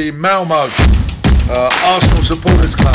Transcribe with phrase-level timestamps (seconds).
[0.00, 2.94] the Malmo uh, Arsenal Supporters Club.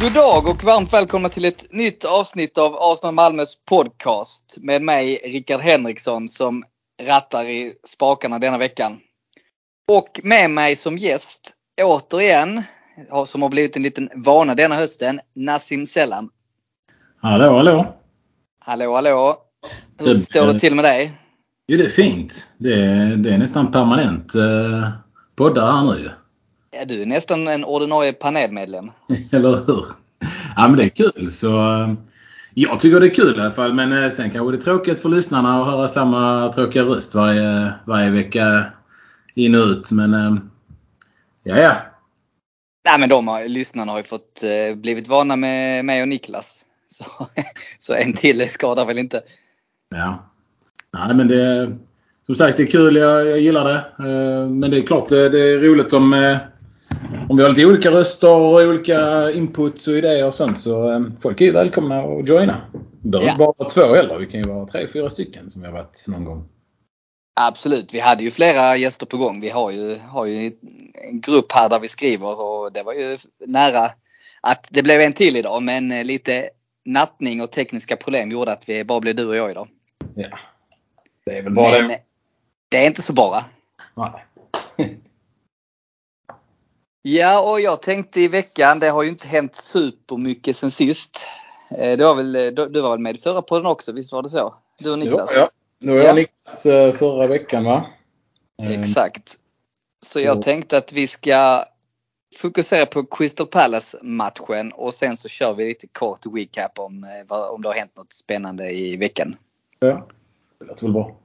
[0.00, 5.16] God dag och varmt välkomna till ett nytt avsnitt av Arsenal Malmös podcast med mig
[5.16, 6.64] Rickard Henriksson som
[7.02, 9.00] rattar i spakarna denna veckan.
[9.88, 12.62] Och med mig som gäst återigen,
[13.26, 16.30] som har blivit en liten vana denna hösten, Nassim Selam.
[17.22, 17.96] Hallå, hallå!
[18.58, 19.36] Hallå, hallå!
[19.98, 21.12] Hur står det till med dig?
[21.66, 22.52] Jo, det är fint.
[22.58, 24.88] Det är, det är nästan permanent eh,
[25.36, 26.10] poddar här nu.
[26.70, 28.84] Ja, du är nästan en ordinarie panelmedlem.
[29.32, 29.84] Eller hur?
[30.56, 31.30] Ja, men det är kul.
[31.30, 31.92] Så, eh,
[32.54, 33.74] jag tycker det är kul i alla fall.
[33.74, 37.72] Men eh, sen kanske det är tråkigt för lyssnarna att höra samma tråkiga röst varje,
[37.84, 38.64] varje vecka
[39.34, 39.90] in och ut.
[39.90, 40.34] Men eh,
[41.42, 41.76] ja, ja.
[42.84, 46.64] Nej, men de har, lyssnarna har ju fått eh, blivit vana med mig och Niklas.
[46.88, 47.04] Så,
[47.78, 49.22] så en till skadar väl inte.
[49.94, 50.30] Ja.
[50.92, 51.76] Nej, men det,
[52.26, 52.96] som sagt, det är kul.
[52.96, 53.74] Jag, jag gillar det.
[53.98, 56.36] Eh, Men det är klart, det, det är roligt om, eh,
[57.28, 60.60] om vi har lite olika röster och olika inputs och idéer och sånt.
[60.60, 62.60] Så eh, folk är ju välkomna att joina.
[63.02, 63.36] Det behöver Ja.
[63.38, 64.18] bara vara två heller.
[64.18, 66.48] Vi kan ju vara tre, fyra stycken som vi har varit någon gång.
[67.34, 69.40] Absolut, vi hade ju flera gäster på gång.
[69.40, 70.52] Vi har ju, har ju
[70.94, 73.90] en grupp här där vi skriver och det var ju nära
[74.40, 76.50] att det blev en till idag men eh, lite
[76.84, 79.68] nattning och tekniska problem gjorde att vi bara blev du och jag idag.
[80.14, 80.38] Ja.
[81.26, 81.94] Det är väl bara Men det.
[81.94, 82.00] eh,
[82.68, 83.44] det är inte så bara.
[83.94, 84.26] Nej.
[87.02, 91.26] Ja och jag tänkte i veckan, det har ju inte hänt supermycket sen sist.
[91.70, 94.22] Eh, Det var väl, du, du var väl med i förra podden också, visst var
[94.22, 94.54] det så?
[94.78, 95.34] Du och Niklas?
[95.34, 95.50] var jag.
[95.80, 96.12] Det var jag Ja.
[96.14, 97.86] Niklas eh, förra veckan va?
[98.62, 99.36] Eh, Exakt.
[100.06, 100.42] Så jag Ja.
[100.42, 101.64] tänkte att vi ska
[102.36, 107.62] fokusera på Crystal Palace-matchen och sen så kör vi lite kort recap om, eh, om
[107.62, 109.36] det har hänt något spännande i veckan.
[109.78, 110.06] Ja.
[110.58, 111.16] Det låter väl bra.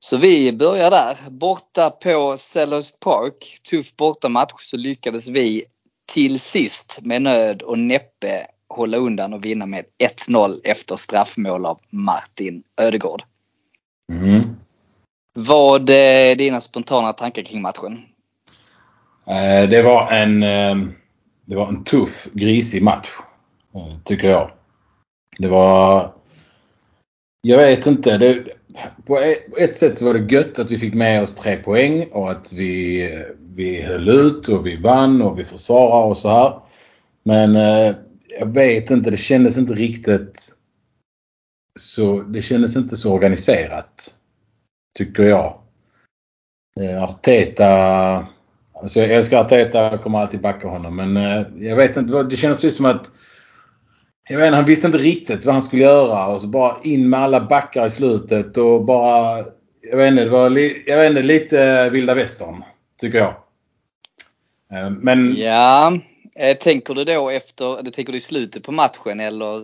[0.00, 1.16] Så vi börjar där.
[1.30, 5.64] Borta på Selhurst Park, tuff bortamatch, så lyckades vi
[6.12, 11.80] till sist med nöd och näppe hålla undan och vinna med 1-0 efter straffmål av
[11.90, 13.22] Martin Ödegård.
[14.12, 14.56] Mm.
[15.34, 17.98] Vad är dina spontana tankar kring matchen?
[19.26, 20.88] Eh, Det var en, eh,
[21.44, 23.08] det var en tuff, grisig match.
[23.74, 24.50] eh, Tycker jag.
[25.38, 26.12] Det var...
[27.42, 28.18] Jag vet inte.
[28.18, 28.44] Det,
[29.06, 31.56] på ett- på ett sätt så var det gött att vi fick med oss tre
[31.56, 33.08] poäng och att vi,
[33.54, 36.60] vi höll ut och vi vann och vi försvarade och så här.
[37.22, 37.94] Men eh,
[38.38, 39.10] jag vet inte.
[39.10, 40.55] Det kändes inte riktigt
[41.76, 42.20] så...
[42.22, 44.14] Det kändes inte så organiserat.
[44.98, 45.60] Tycker jag.
[46.80, 48.26] Eh, Arteta
[48.82, 50.96] Alltså jag älskar Arteta, jag kommer alltid backa honom.
[50.96, 53.10] Men eh, jag vet inte, det känns precis som att
[54.28, 57.10] jag vet inte, han visste inte riktigt vad han skulle göra och så bara in
[57.10, 59.44] med alla backar i slutet och bara...
[59.80, 62.64] Jag vet inte, det var li, jag vet inte, lite eh, vilda västern.
[63.00, 63.34] Tycker jag.
[65.00, 65.92] Men Ja,
[66.60, 69.62] tänker du då efter, du tänker du i slutet på matchen eller?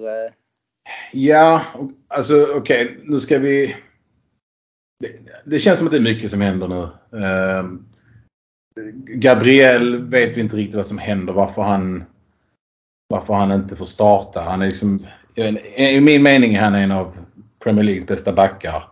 [1.13, 1.63] Ja,
[2.09, 3.77] alltså okej, nu ska vi...
[5.01, 5.09] Det,
[5.45, 6.83] det känns som att det är mycket som händer nu.
[7.19, 7.65] Eh,
[9.07, 11.33] Gabriel vet vi inte riktigt vad som händer.
[11.33, 12.05] Varför han,
[13.09, 14.41] varför han inte får starta.
[14.41, 15.07] Han är liksom,
[15.77, 17.17] I min mening är han en av
[17.65, 18.85] Premier Leagues bästa backar.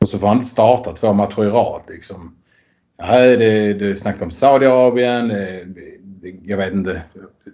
[0.00, 1.82] Och så får han inte starta två matcher i rad.
[1.88, 2.36] Liksom.
[2.96, 5.30] Ja, det, det är snack om Saudiarabien.
[6.42, 7.02] Jag vet inte.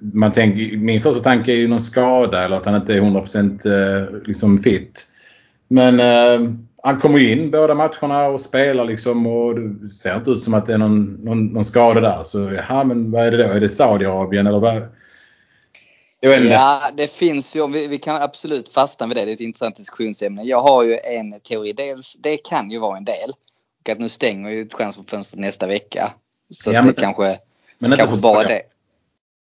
[0.00, 3.66] Man tänker, min första tanke är ju någon skada eller att han inte är 100%
[3.66, 5.06] eh, liksom fit.
[5.68, 6.50] Men eh,
[6.82, 10.54] han kommer ju in båda matcherna och spelar liksom och det ser inte ut som
[10.54, 12.22] att det är någon, någon, någon skada där.
[12.24, 13.52] Så ja, men vad är det då?
[13.52, 14.82] Är det Saudiarabien eller vad?
[16.20, 16.52] Jag vet inte.
[16.52, 19.24] Ja, det finns ju, vi, vi kan absolut fastna vid det.
[19.24, 20.42] Det är ett intressant diskussionsämne.
[20.42, 21.72] Jag har ju en teori.
[21.72, 23.30] Dels, det kan ju vara en del.
[23.82, 26.12] Och att nu stänger ju transferfönstret nästa vecka.
[26.50, 27.38] Så Ja, men- det kanske,
[27.78, 28.62] men inte kanske bara det.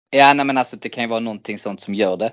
[0.10, 2.32] Ja, nej, men alltså det kan ju vara någonting sånt som gör det.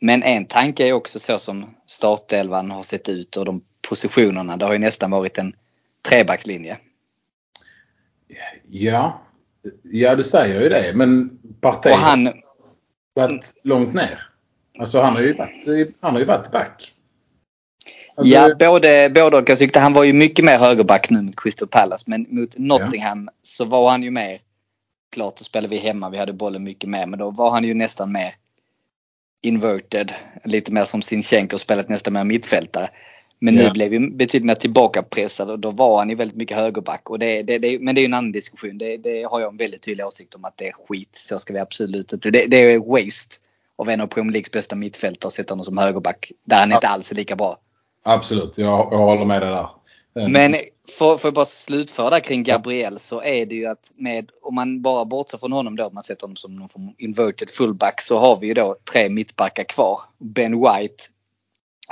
[0.00, 4.56] Men en tanke är också så som startelvan har sett ut och de positionerna.
[4.56, 5.56] Det har ju nästan varit en
[6.02, 6.78] trebackslinje.
[8.70, 9.22] Ja.
[9.82, 10.92] Ja, du säger ju det.
[10.94, 12.34] Men Partey Och han, har
[13.14, 14.28] varit långt ner.
[14.78, 16.92] Alltså han har ju varit, han har ju varit back.
[18.14, 19.48] Alltså, ja, både, både och.
[19.48, 22.04] Jag tyckte han var ju mycket mer högerback nu mot Crystal Palace.
[22.06, 24.40] Men mot Nottingham så var han ju mer,
[25.12, 27.06] klart då spelade vi hemma, vi hade bollen mycket mer.
[27.06, 28.34] Men då var han ju nästan mer
[29.42, 30.14] inverted.
[30.44, 32.90] Lite mer som Sinchenko spelat nästan mer mittfältare.
[33.38, 37.10] Men nu blev vi betydligt mer tillbakapressad och då var han ju väldigt mycket högerback.
[37.10, 38.78] Och det, det, det, men det är ju en annan diskussion.
[38.78, 41.08] Det, det har jag en väldigt tydlig åsikt om att det är skit.
[41.12, 42.30] Så ska vi absolut inte.
[42.30, 43.36] Det, det är waste
[43.76, 46.32] av en av Premier Leagues bästa mittfältare att sätta honom som högerback.
[46.44, 47.56] Där han inte alls är lika bra.
[48.02, 49.68] Absolut, jag, jag håller med dig där.
[50.28, 50.54] Men
[50.98, 54.82] för, för att bara slutföra kring Gabriel så är det ju att med, om man
[54.82, 58.00] bara bortser från honom då, om man sätter honom som någon form av inverted fullback
[58.02, 60.00] så har vi ju då tre mittbackar kvar.
[60.18, 61.04] Ben White,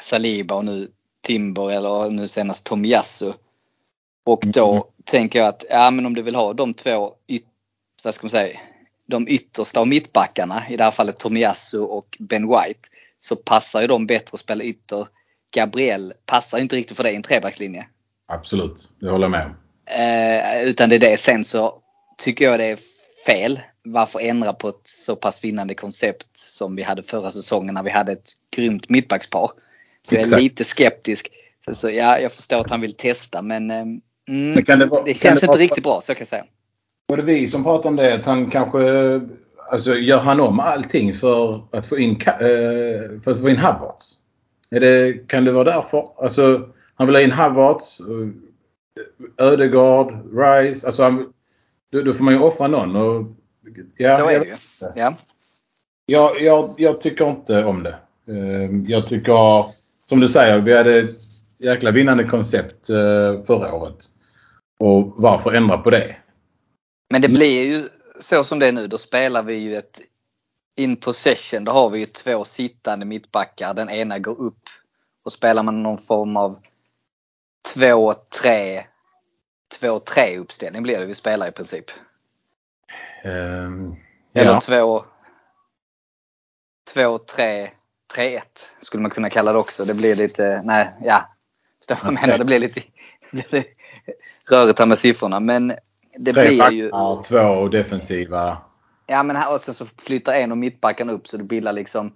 [0.01, 0.91] Saliba och nu
[1.23, 3.33] Timber eller nu senast Tomiyasu.
[4.25, 4.83] Och då Mm.
[5.05, 7.45] tänker jag att ja men om du vill ha de två yt,
[8.03, 8.61] vad ska man säga,
[9.07, 12.89] de yttersta av mittbackarna, i det här fallet Tomiyasu och Ben White,
[13.19, 15.09] så passar ju de bättre att spela ytter.
[15.55, 17.87] Gabriel passar inte riktigt för det i en trebackslinje.
[18.31, 19.55] Absolut, det håller jag med om.
[19.87, 21.17] Eh, utan det är det.
[21.21, 21.75] Sen så
[22.19, 22.79] tycker jag det är
[23.27, 23.61] fel.
[23.85, 27.91] Varför ändra på ett så pass vinnande koncept som vi hade förra säsongen när vi
[27.91, 29.51] hade ett grymt mittbackspar.
[30.09, 30.43] Så jag är Exakt.
[30.43, 31.29] lite skeptisk.
[31.65, 34.01] Så, så ja, jag förstår att han vill testa men eh, mm,
[34.67, 36.45] Men det vara- det känns det inte vara- riktigt bra så kan jag säga.
[37.07, 38.15] Var det vi som pratade om det?
[38.15, 38.81] Att han kanske...
[39.73, 44.13] Alltså gör han om allting för att få in, eh, för att få in Havertz?
[44.71, 46.09] Är det, kan det vara därför?
[46.23, 46.69] Alltså
[47.01, 50.87] han vill ha in Havertz, eh, Ödegaard, Rice.
[50.87, 51.33] Alltså han,
[51.93, 52.97] då, då får man ju offra någon.
[52.97, 53.27] Och,
[53.97, 54.55] ja, så är det ju.
[54.95, 55.17] Ja.
[56.07, 57.97] jag, jag, jag tycker inte om det.
[58.29, 59.65] Eh, Jag tycker,
[60.09, 61.17] som du säger, vi hade ett
[61.59, 64.05] jäkla vinnande koncept eh, förra året.
[64.79, 66.17] Och varför ändra på det?
[67.11, 67.83] Men det blir ju
[68.19, 68.87] så som det är nu.
[68.87, 70.01] Då spelar vi ju ett
[70.77, 71.65] in possession.
[71.65, 73.75] Då har vi ju två sittande mittbackar.
[73.75, 74.63] Den ena går upp
[75.25, 76.59] och spelar man någon form av
[77.75, 78.85] 2-3
[79.81, 81.85] 2-3 uppställning blir det vi spelar i princip.
[83.25, 83.97] Ehm,
[84.35, 84.61] Eller ja.
[84.61, 85.05] 2
[86.95, 87.69] 2-3
[88.17, 88.41] 3-1
[88.81, 89.85] skulle man kunna kalla det också.
[89.85, 91.29] Det blir lite, nej, ja.
[91.79, 92.39] Förstår vad jag menar?
[92.39, 92.83] Det blir lite,
[94.51, 95.41] rörigt här med siffrorna.
[95.41, 95.73] Men
[96.17, 96.91] det Tre blir ju...
[97.29, 98.59] två defensiva.
[99.07, 102.15] Ja men här, och sen så flyttar en av mittbackarna upp så du bildar liksom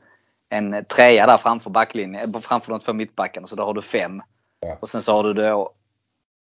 [0.49, 3.47] en trea där framför backlinjen, framför de två mittbackarna.
[3.47, 4.23] Så då har du fem.
[4.61, 4.79] Ja.
[4.81, 5.73] Och sen så har du då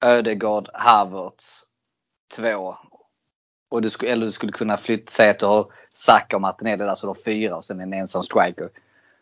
[0.06, 1.64] Ödegård, Havertz,
[2.36, 2.76] två.
[3.70, 6.84] Och du skulle, eller du skulle kunna flytta, säga att du har Saka och Martinelli
[6.84, 8.70] där så du har fyra och sen en ensam striker.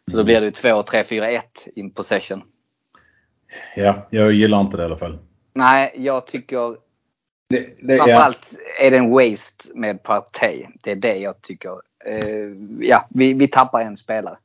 [0.06, 0.26] Så då Mm.
[0.26, 2.44] blir det ju 2, 3, 4, 1 in possession.
[3.76, 5.18] Ja, jag gillar inte det i alla fall.
[5.54, 6.78] Nej, jag tycker
[7.50, 8.04] Det, det, ja.
[8.06, 10.68] Framförallt är det en waste med Partey.
[10.84, 11.82] Det är det jag tycker.
[12.06, 12.48] Eh,
[12.80, 14.38] ja, vi, vi tappar en spelare.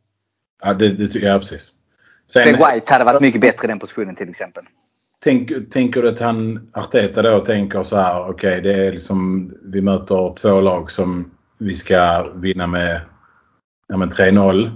[0.63, 1.73] Ja, det, det tycker jag precis.
[2.27, 4.65] Sen, White hade varit mycket bättre i den positionen till exempel.
[5.25, 9.81] tänk, tänker du att han, Arteta då tänker så här, okej det är liksom, vi
[9.81, 13.01] möter två lag som vi ska vinna med
[13.89, 14.71] ja, men 3-0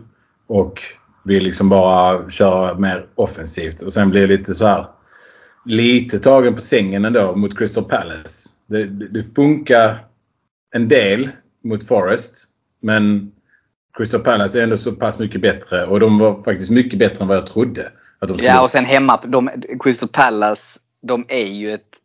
[0.46, 0.82] och
[1.24, 4.86] vi liksom bara kör mer offensivt och sen blir det lite så här
[5.64, 8.48] lite tagen på sängen ändå mot Crystal Palace.
[8.66, 9.98] Det, det, det funkar
[10.74, 11.30] en del
[11.64, 12.44] mot Forest
[12.82, 13.32] men
[14.00, 17.28] Crystal Palace är ändå så pass mycket bättre och de var faktiskt mycket bättre än
[17.28, 17.92] vad jag trodde.
[18.18, 19.20] Att de skulle Ja, och sen hemma.
[19.26, 19.50] De,
[19.80, 21.98] Crystal Palace, de är ju ett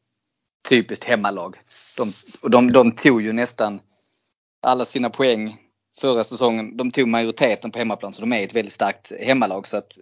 [0.69, 1.55] typiskt hemmalag.
[1.97, 2.11] De,
[2.41, 3.79] och de, de tog ju nästan
[4.61, 5.57] alla sina poäng
[6.01, 6.77] förra säsongen.
[6.77, 9.67] De tog majoriteten på hemmaplan så de är ett väldigt starkt hemmalag.
[9.67, 9.97] Så att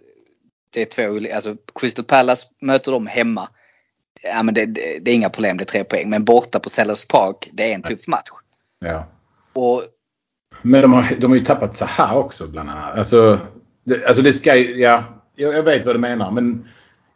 [0.70, 3.48] det är två alltså Crystal Palace möter dem hemma.
[4.22, 6.10] Ja, men det, det, det är inga problem, det är tre poäng.
[6.10, 8.30] Men borta på Sellers Park, det är en tuff match.
[8.78, 9.06] Ja.
[9.54, 9.84] Och
[10.62, 12.98] men de har, de har ju tappat Zaha också bland annat.
[12.98, 13.38] Alltså
[13.84, 15.04] det, alltså det ska ju, ja,
[15.36, 16.68] jag, jag vet vad du menar men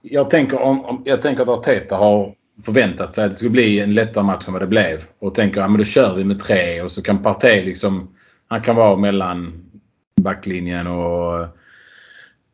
[0.02, 3.80] jag tänker, om, om, jag tänker att Arteta har förväntat sig att det skulle bli
[3.80, 5.04] en lättare match än vad det blev.
[5.18, 8.14] Och tänker att ja, då kör vi med tre och så kan Partey liksom,
[8.48, 9.64] han kan vara mellan
[10.20, 11.46] backlinjen och,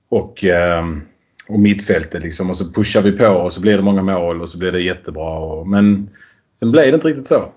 [0.09, 1.03] och, ehm,
[1.49, 2.51] och mittfältet liksom.
[2.51, 4.81] Och så pushar vi på och så blir det många mål och så blir det
[4.81, 5.39] jättebra.
[5.39, 6.11] Och, men
[6.59, 7.53] sen blev det inte riktigt så.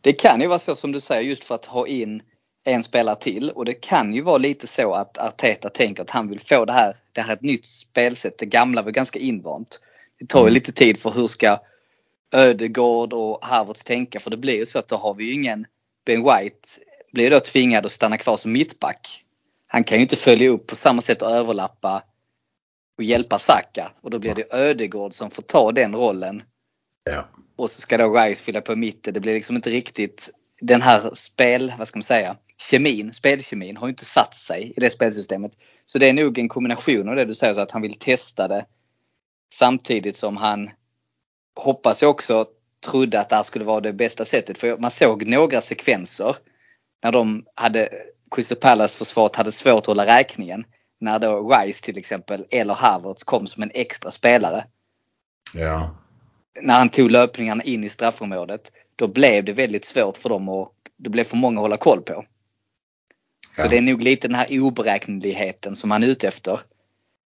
[0.00, 2.22] Det kan ju vara så som du säger just för att ha in
[2.64, 6.28] en spelare till och det kan ju vara lite så att Arteta tänker att han
[6.28, 8.38] vill få det här, det här ett nytt spelsätt.
[8.38, 9.80] Det gamla var ganska invant.
[10.18, 10.54] Det tar ju Mm.
[10.54, 11.60] lite tid för hur ska
[12.32, 15.66] Ödegård och Havertz tänka för det blir ju så att då har vi ju ingen
[16.06, 16.68] Ben White
[17.12, 19.24] blir då tvingad att stanna kvar som mittback.
[19.66, 22.02] Han kan ju inte följa upp på samma sätt och överlappa
[22.98, 26.42] och hjälpa Saka och då blir det Ödegård som får ta den rollen
[27.04, 27.28] Ja.
[27.56, 29.14] och så ska då Rice fylla på mitten.
[29.14, 30.30] Det blir liksom inte riktigt
[30.60, 32.36] den här spel, vad ska man säga,
[32.70, 35.52] kemin, spelkemin har inte satt sig i det spelsystemet.
[35.86, 38.48] Så det är nog en kombination av det du säger så att han vill testa
[38.48, 38.66] det
[39.52, 40.70] samtidigt som han
[41.56, 42.46] hoppas jag också
[42.86, 44.58] trodde att det här skulle vara det bästa sättet.
[44.58, 46.36] För man såg några sekvenser
[47.02, 47.88] när de hade
[48.30, 50.64] Crystal Palace försvaret hade svårt att hålla räkningen.
[51.00, 54.64] när då Rice till exempel eller Havertz kom som en extra spelare.
[55.54, 55.96] Ja.
[56.60, 58.72] När han tog löpningarna in i straffområdet.
[58.96, 62.02] Då blev det väldigt svårt för dem och det blev för många att hålla koll
[62.02, 62.24] på.
[63.56, 63.68] Så Ja.
[63.68, 66.60] det är nog lite den här oberäkneligheten som han är ute efter.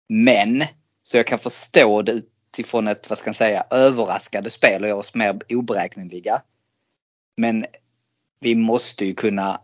[0.10, 0.64] Men,
[1.04, 5.00] så jag kan förstå det utifrån ett, vad ska man säga, överraskande spel och göra
[5.00, 6.42] oss mer oberäkneliga.
[7.38, 7.66] Men
[8.40, 9.62] vi måste ju kunna,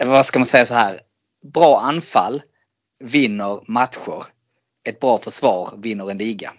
[0.00, 1.00] vad ska man säga så här,
[1.42, 2.42] bra anfall
[2.98, 4.24] vinner matcher.
[4.84, 6.52] Ett bra försvar vinner en liga.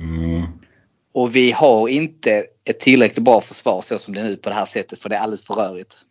[0.00, 0.46] Mm.
[1.12, 4.54] Och vi har inte ett tillräckligt bra försvar så som det är nu på det
[4.54, 6.06] här sättet för det är alldeles för rörigt.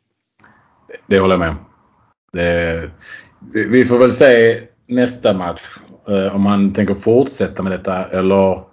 [1.07, 1.55] Det håller jag med om.
[2.33, 2.91] Det,
[3.53, 5.77] vi, får väl se nästa match
[6.07, 8.63] eh, om han tänker fortsätta med detta eller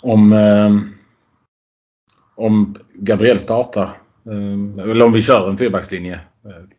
[0.00, 0.70] om, eh,
[2.34, 3.84] om Gabriel startar.
[4.26, 6.20] Eh, eller om vi kör en fyrbackslinje.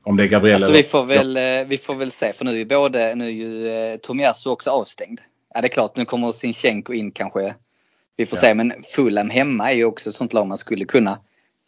[0.04, 0.78] Om det är Gabriel Alltså eller...
[0.78, 3.98] vi får väl, eh, vi får väl se för nu är både, nu är ju
[3.98, 5.22] Tomiyasu också avstängd.
[5.54, 7.56] Ja det är klart nu kommer Sinchenko in kanske.
[8.18, 8.42] Vi får Ja.
[8.42, 11.20] se men Fulham hemma är ju också ett sånt lag man skulle kunna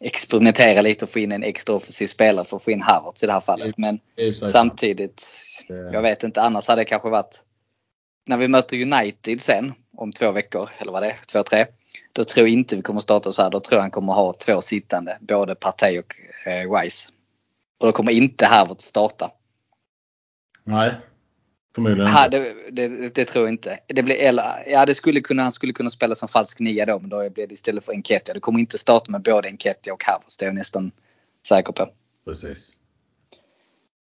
[0.02, 3.26] experimentera lite och få in en extra offensiv spelare för att få in Havertz i
[3.26, 3.78] det här fallet.
[3.78, 4.00] Men
[4.34, 5.24] samtidigt,
[5.92, 7.42] jag vet inte annars hade det kanske varit
[8.26, 11.66] när vi möter United sen om två veckor eller vad det är, två, tre.
[12.12, 13.50] Då tror jag inte vi kommer starta så här.
[13.50, 16.14] Då tror jag han kommer ha två sittande, både Partey och
[16.46, 17.10] eh, Rice.
[17.78, 19.30] Och då kommer inte Havertz starta.
[20.64, 20.92] Nej.
[21.74, 22.38] Förmodligen Ha, inte.
[22.38, 23.78] det, det, det tror jag inte.
[23.86, 26.98] Det blir, eller, ja, det skulle kunna, han skulle kunna spela som falsk nia då
[26.98, 28.34] men då blir det istället för Enketia.
[28.34, 30.36] Det kommer inte starta med både Enketia och Havertz.
[30.38, 30.90] Det är jag nästan
[31.48, 31.88] säker på.
[32.24, 32.72] Precis.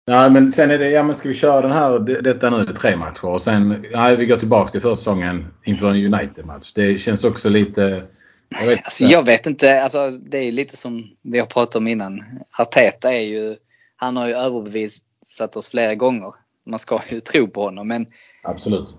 [0.06, 2.66] Ja, men sen är det, ja men ska vi köra den här, det- detta nu
[2.66, 6.72] tre matcher och sen, nej vi går tillbaks till försäsongen inför en United-match.
[6.76, 8.04] Det känns också lite,
[8.50, 9.14] jag vet Alltså, inte.
[9.14, 9.82] jag vet inte.
[9.84, 12.24] Alltså, det är lite som vi har pratat om innan.
[12.58, 13.56] Arteta är ju,
[13.96, 16.34] han har ju överbevisat oss flera gånger.
[16.72, 18.08] Man ska ju tro på honom men
[18.44, 18.90] Absolut.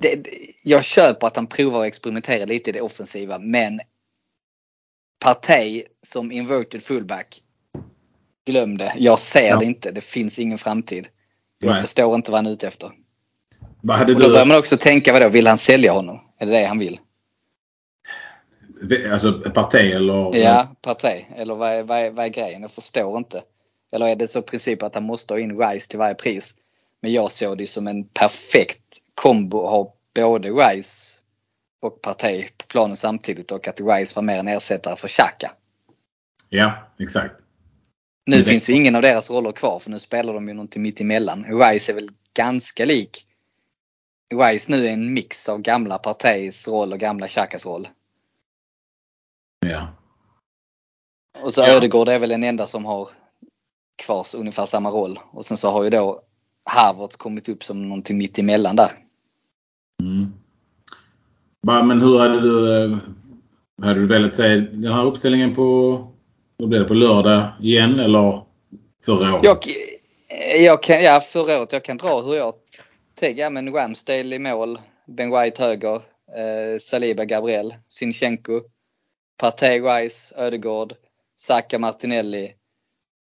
[0.00, 0.26] det,
[0.62, 3.80] jag köper att han provar att experimentera lite i det offensiva men
[5.20, 7.40] Partey som inverted fullback.
[8.46, 8.92] Glöm det.
[8.96, 9.56] Jag ser Ja.
[9.58, 9.90] det inte.
[9.90, 11.08] Det finns ingen framtid.
[11.58, 11.80] Jag Nej.
[11.80, 12.90] förstår inte vad han är ute efter.
[13.80, 16.20] Vad hade Och då börjar du, man också tänka, vadå, vill han sälja honom?
[16.38, 17.00] Är det det han vill?
[19.12, 20.36] alltså parti eller?
[20.36, 21.24] Ja, Partey.
[21.36, 22.62] Eller vad är, vad, är, vad är grejen?
[22.62, 23.42] Jag förstår inte.
[23.92, 26.56] Eller är det så princip att han måste ha in Rice till varje pris?
[27.02, 31.20] Men jag såg det som en perfekt kombo att ha både Rice
[31.80, 35.52] och Partey på planen samtidigt och att Rice var mer en ersättare för Xhaka.
[36.48, 37.42] Ja, exakt.
[38.26, 40.82] Nu Det- finns ju ingen av deras roller kvar för nu spelar de ju någonting
[40.82, 41.44] mitt emellan.
[41.44, 43.26] Rice är väl ganska lik.
[44.34, 47.88] Rice nu är en mix av gamla Parteys roll och gamla Xhakas roll.
[49.66, 49.88] Ja.
[51.40, 51.68] Och så Ja.
[51.68, 53.08] Ödegård är väl den enda som har
[53.96, 55.20] kvar ungefär samma roll.
[55.30, 56.22] Och sen så har ju då
[56.64, 58.90] Havertz kommit upp som någonting mitt emellan där.
[60.02, 60.32] Mm.
[61.66, 62.98] Va, Men hur hade du, eh,
[63.82, 65.92] hade du velat se den här uppställningen på,
[66.56, 68.42] vad blir det, på lördag igen eller
[69.04, 69.44] förra året?
[69.44, 69.58] Jag,
[70.60, 72.54] jag kan, ja förra året, jag kan dra hur jag
[73.14, 73.42] tänker.
[73.42, 75.94] Ja men Ramsdale i mål, Ben White höger,
[76.36, 78.60] eh, Saliba Gabriel, Sinchenko,
[79.38, 80.94] Partey Rice, Ödegård,
[81.36, 82.52] Saka Martinelli.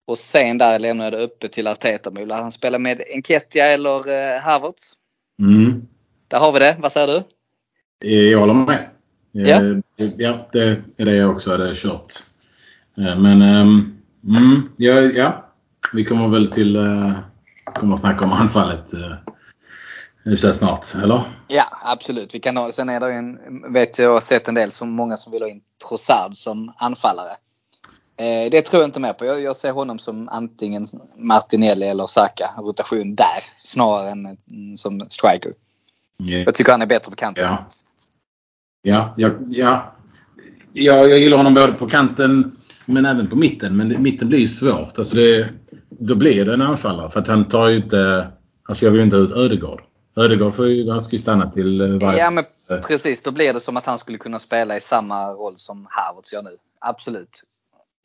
[0.06, 2.10] Och sen där lämnar jag det öppet till Arteta.
[2.10, 3.96] Vill han spela med Enketia eller
[4.36, 4.92] eh, Havertz?
[5.38, 5.86] Mm.
[6.28, 6.76] Där har vi det.
[6.78, 7.22] Vad säger du?
[8.08, 8.88] Eh, Jag håller med.
[9.32, 9.62] Ja.
[9.62, 9.78] Eh,
[10.18, 12.12] Ja, det är det jag också hade kört.
[12.98, 15.50] Eh, Men ehm, mm, ja, ja,
[15.92, 16.78] vi kommer väl till
[17.74, 19.12] kommer att snacka om anfallet eh,
[20.24, 21.22] hyfsat snart, eller?
[21.48, 22.34] Ja, absolut.
[22.34, 23.38] Vi kan ha, sen är det en,
[23.72, 27.30] vet jag har sett en del som många som vill ha in Trossard som anfallare.
[28.16, 29.24] Eh, det tror jag inte mer på.
[29.24, 32.50] Jag, jag ser honom som antingen Martinelli eller Saka.
[32.58, 35.52] Rotation där snarare än mm, som striker.
[36.16, 36.38] Ja.
[36.38, 37.44] Jag tycker han är bättre på kanten.
[37.44, 37.64] Ja.
[38.82, 39.94] Ja, ja, ja.
[40.72, 42.56] ja, jag gillar honom både på kanten
[42.86, 43.76] men även på mitten.
[43.76, 44.98] Men mitten blir ju svårt.
[44.98, 45.48] Alltså det,
[45.88, 47.10] då blir det en anfallare.
[47.10, 48.28] För att han tar ju inte...
[48.68, 49.82] Alltså jag vill inte ut Ödegård.
[50.16, 52.18] Ödegård får ju, han ska ju stanna till eh, varje...
[52.18, 52.44] Ja men
[52.82, 56.32] precis, då blir det som att han skulle kunna spela i samma roll som Havertz
[56.32, 56.56] gör nu.
[56.78, 57.42] Absolut.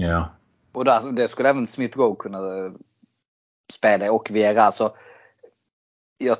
[0.02, 0.30] Ja.
[0.72, 2.72] Och där, det skulle även Smith Rowe kunna eh,
[3.74, 4.72] spela och Vera.
[4.72, 4.96] Så
[6.18, 6.38] jag,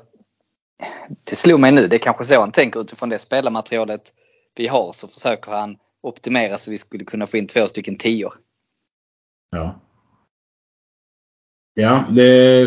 [1.24, 4.12] det slog mig nu, det är kanske så han tänker utifrån det spelarmaterialet
[4.54, 8.34] vi har så försöker han optimera så vi skulle kunna få in två stycken tior.
[9.50, 9.80] Ja.
[11.74, 12.64] Ja, det...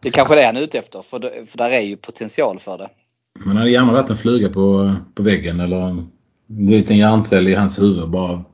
[0.00, 2.58] Det är kanske det han är ute efter för, det, för där är ju potential
[2.58, 2.90] för det.
[3.44, 6.12] Man hade gärna varit en fluga på, på väggen eller en
[6.46, 8.10] liten hjärncell i hans huvud.
[8.10, 8.44] Bara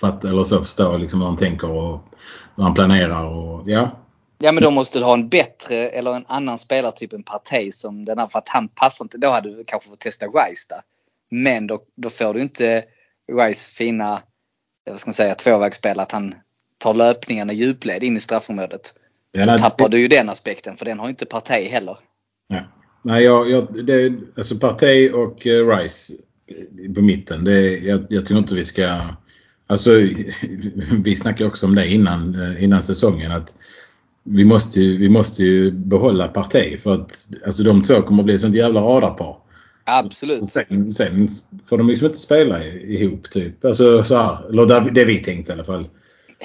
[0.00, 2.00] för att, eller så förstå liksom hur han tänker och
[2.56, 3.24] hur han planerar.
[3.24, 3.90] Och, ja.
[4.38, 8.04] Ja men då måste du ha en bättre eller en annan spelartyp än Partey som
[8.04, 9.18] den här för att han passar inte.
[9.18, 10.80] Då hade du kanske fått testa Rice där.
[11.30, 12.84] Men då, då får du inte
[13.32, 14.22] Rice fina,
[14.90, 16.34] vad ska man säga, tvåvägsspel att han
[16.78, 18.92] tar löpningarna djupled in i straffområdet.
[19.32, 21.98] Ja, Då tappar du ju den aspekten för den har inte Partey heller.
[22.48, 22.60] Ja.
[23.02, 26.14] Nej, jag, jag, det, alltså Partey och eh, Rice
[26.94, 27.44] på mitten.
[27.44, 29.00] Det, jag, jag tycker inte vi ska...
[29.70, 29.90] Alltså,
[31.04, 33.32] vi snackade också om det innan, eh, innan säsongen.
[33.32, 33.56] att
[34.22, 38.34] vi måste, vi måste ju behålla Partey för att alltså, de två kommer att bli
[38.34, 39.36] ett sånt jävla radarpar.
[39.84, 40.42] Absolut.
[40.42, 41.28] Och Sen, sen
[41.66, 43.64] får de liksom inte spela ihop typ.
[43.64, 44.48] Alltså så här.
[44.48, 45.88] Eller det, vi tänkte i alla fall.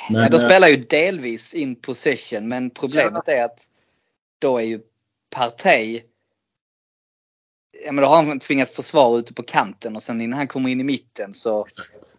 [0.10, 3.60] Men, ja, de eh, spelar ju delvis in possession men problemet är att
[4.39, 4.80] då är ju
[5.36, 6.01] Partey
[7.86, 10.70] Ja men då har han tvingats försvara ute på kanten och sen innan han kommer
[10.70, 12.18] in i mitten så exakt.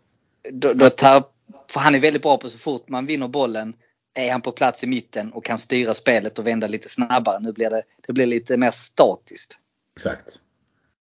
[0.52, 1.24] Då, då tar,
[1.70, 3.74] för han är väldigt bra på så fort man vinner bollen
[4.14, 7.40] är han på plats i mitten och kan styra spelet och vända lite snabbare.
[7.40, 9.58] Nu blir det, det blir lite mer statiskt.
[9.96, 10.38] Exakt.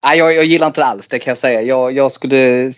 [0.04, 1.62] Nej, jag, jag gillar inte det alls, det kan jag säga.
[1.62, 2.70] Jag, jag skulle,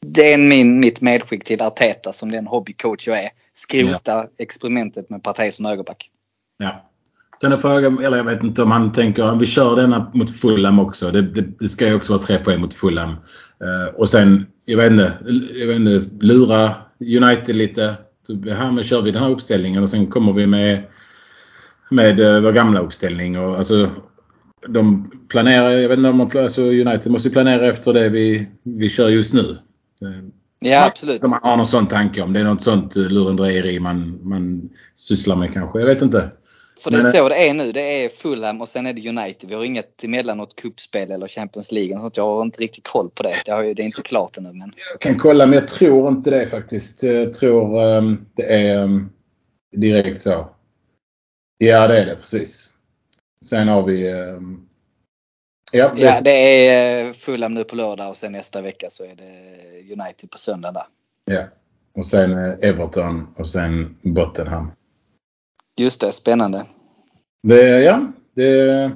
[0.00, 3.30] det är min, mitt medskick till Arteta som den hobbycoach jag är.
[3.52, 6.10] Skrota experimentet med Partey som högerback.
[6.58, 6.84] Ja.
[7.40, 10.78] Kan jag fråga, eller jag vet inte om han tänker, vi kör denna mot Fulham
[10.80, 11.10] också.
[11.10, 13.16] Det, det, det ska ju också vara tre poäng mot Fulham.
[13.60, 15.12] Eh, och sen, jag vet inte,
[15.54, 17.94] jag vet inte, lura United lite.
[18.26, 20.82] Typ, Här men kör vi den här uppställningen och sen kommer vi med,
[21.90, 23.38] med eh, vår gamla uppställning.
[23.38, 23.90] Och, alltså,
[24.68, 28.88] de planerar, jag vet inte om man alltså United måste planera efter det vi, vi
[28.88, 29.58] kör just nu.
[30.02, 30.28] Eh,
[30.60, 31.24] Ja, absolut.
[31.24, 35.36] Om man har någon sån tanke, om det är något sånt lurendrejeri man, man sysslar
[35.36, 35.78] med kanske.
[35.78, 36.30] Jag vet inte.
[36.78, 37.72] För det är så det är nu.
[37.72, 39.48] Det är Fulham och sen är det United.
[39.48, 41.94] Vi har inget emellanåt kuppspel eller Champions League.
[41.94, 42.16] och sånt.
[42.16, 43.42] Jag har inte riktigt koll på det.
[43.44, 44.52] Det är inte klart ännu.
[44.52, 47.02] Men Jag kan kolla men jag tror inte det faktiskt.
[47.02, 49.10] Jag tror um, det är um,
[49.76, 50.48] direkt så.
[51.58, 52.70] Ja det är det precis.
[53.44, 54.12] Sen har vi...
[54.12, 54.68] Um,
[55.72, 59.04] ja, det, ja, det är eh, Fulham nu på lördag och sen nästa vecka så
[59.04, 60.86] är det United på söndag där.
[61.24, 61.44] ja.
[61.96, 64.70] Och sen eh, Everton och sen Bottenham.
[65.78, 66.66] Just det, spännande.
[67.42, 68.90] Det, ja, det...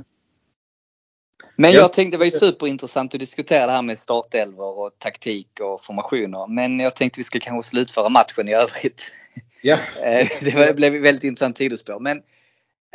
[1.56, 1.80] Men Ja.
[1.80, 5.84] jag tänkte det var ju superintressant att diskutera det här med startelvor och taktik och
[5.84, 6.46] formationer.
[6.46, 9.12] Men jag tänkte vi ska kanske slutföra matchen i övrigt.
[9.62, 12.00] Ja, Eh, Det blev väldigt intressant sidospår.
[12.00, 12.18] Men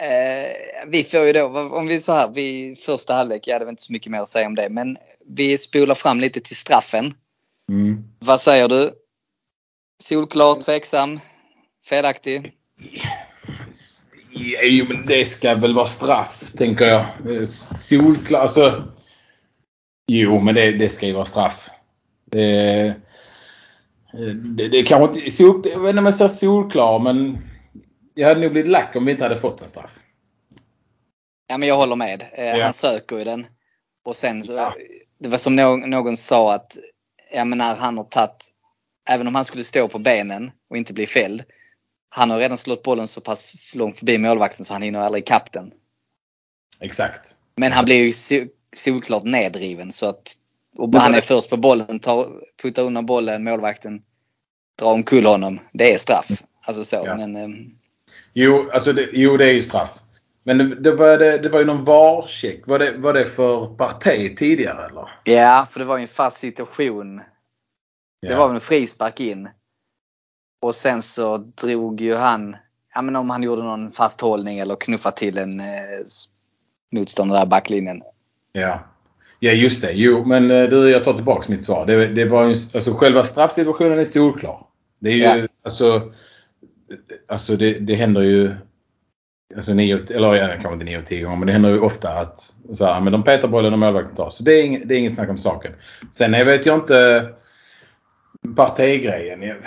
[0.02, 3.69] eh, vi får ju då, om vi så här, vi, första halvlek, ja det var
[3.69, 4.69] inte så mycket mer att säga om det.
[4.69, 7.13] Men vi spolar fram lite till straffen.
[7.69, 8.04] mm.
[8.19, 8.91] Vad säger du?
[10.04, 11.19] Solklar, tveksam,
[11.86, 12.54] felaktig?
[14.62, 17.06] Jo, men det ska väl vara straff, tänker jag.
[17.47, 18.93] Solklar, alltså.
[20.08, 21.69] Jo, men det, det ska ju vara straff.
[22.32, 22.95] Det,
[24.58, 25.32] det, det kanske inte...
[25.32, 27.38] Sol, jag vet inte om jag säger solklar, men
[28.13, 30.00] jag hade nog blivit lack om vi inte hade fått en straff.
[31.47, 32.23] Ja men jag håller med.
[32.34, 32.63] Eh, Ja.
[32.63, 33.47] Han söker ju den.
[34.06, 34.73] Och sen så, Ja.
[35.19, 36.78] det var som någon, någon sa att,
[37.34, 38.52] ja men när han har tagit,
[39.10, 41.43] även om han skulle stå på benen och inte bli fälld.
[42.10, 45.52] Han har redan slått bollen så pass långt förbi målvakten så han hinner aldrig ikapp
[45.52, 45.72] den.
[46.80, 47.36] Exakt.
[47.56, 50.34] Men han blir ju so- solklart nedriven så att,
[50.78, 52.28] och han är det- först på bollen, tar,
[52.62, 54.02] puttar undan bollen, målvakten
[54.80, 55.60] drar omkull honom.
[55.74, 56.28] Det är straff.
[56.62, 57.04] Alltså så.
[57.06, 57.15] Ja.
[57.15, 57.74] Men, ehm,
[58.34, 59.93] Jo, alltså det, jo, det är ju straff.
[60.43, 62.67] Men det, det, var, det, det var ju någon VAR-check.
[62.67, 65.10] Var det, var det för Partey tidigare eller?
[65.24, 67.24] ja, för det var ju en fast situation Det
[68.28, 68.38] Ja.
[68.39, 69.50] var väl en frispark in.
[70.60, 72.56] Och sen så drog ju han,
[72.96, 75.65] ja men om han gjorde någon fasthållning eller knuffade till en eh,
[76.91, 78.02] motståndare där backlinjen.
[78.52, 78.80] Ja.
[79.39, 79.91] Ja just det.
[79.91, 81.86] Jo men eh, du jag tar tillbaks mitt svar.
[81.86, 84.65] Det, det var ju, alltså själva straffsituationen är solklar.
[85.00, 85.48] Det är ju Ja.
[85.63, 86.12] alltså
[87.28, 88.56] Alltså det, det händer ju
[89.56, 92.10] Alltså nio, eller ja, kanske inte 9 av 10 gånger men det händer ju ofta
[92.10, 92.39] att
[92.74, 94.30] så här, men de petar bollen och målvakten tar.
[94.30, 95.74] Så det är, inget, det är inget snack om saken.
[96.12, 97.30] Sen jag vet jag inte
[98.56, 99.41] Partey-grejen.
[99.41, 99.58] Jag-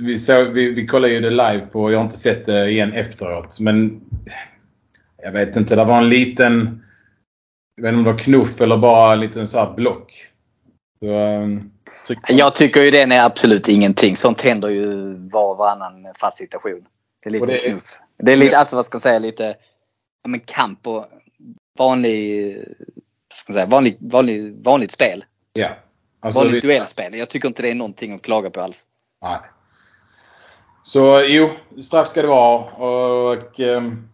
[0.00, 2.92] Vi, såg, vi, vi kollade ju det live på, jag har inte sett det igen
[2.92, 4.00] efteråt men
[5.22, 6.82] jag vet inte, det var en liten
[7.76, 10.26] jag vet inte om det var knuff eller bara en liten så här block.
[11.00, 11.70] Så, ehm,
[12.06, 14.16] tycker- Jag tycker ju den är absolut ingenting.
[14.16, 16.86] Sånt händer ju var och varannan fast situation.
[17.22, 17.98] Det är lite det är- knuff.
[18.18, 19.56] Det är lite, alltså vad ska man säga, lite
[20.28, 21.06] men kamp och
[21.78, 22.56] vanlig,
[23.34, 25.24] ska man säga, vanlig, vanlig, vanligt spel.
[25.52, 25.68] Ja.
[26.20, 27.14] Alltså, Vanligt duellspel.
[27.14, 28.86] Jag tycker inte det är någonting att klaga på alls.
[29.22, 29.38] Nej.
[30.82, 31.50] Så jo,
[31.82, 32.58] straff ska det vara.
[32.64, 34.08] Och, ehm,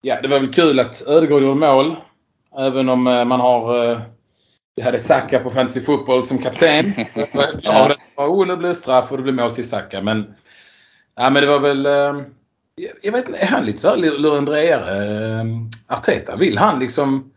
[0.00, 1.96] ja, det var väl kul att Ödegård gjorde mål.
[2.58, 3.90] Även om eh, man har...
[3.92, 4.00] eh,
[4.76, 6.84] Vi hade Saka på Fantasy Football som kapten.
[7.62, 7.96] ja.
[8.16, 10.00] oh, nu blev det straff och det blev mål till Saka.
[10.00, 10.34] Men,
[11.16, 11.86] ja, men det var väl...
[11.86, 12.24] ehm,
[12.74, 14.96] Jag, jag vet inte, är han lite så här lurendrejare?
[15.40, 15.44] Eh,
[15.86, 17.31] Arteta, vill han liksom...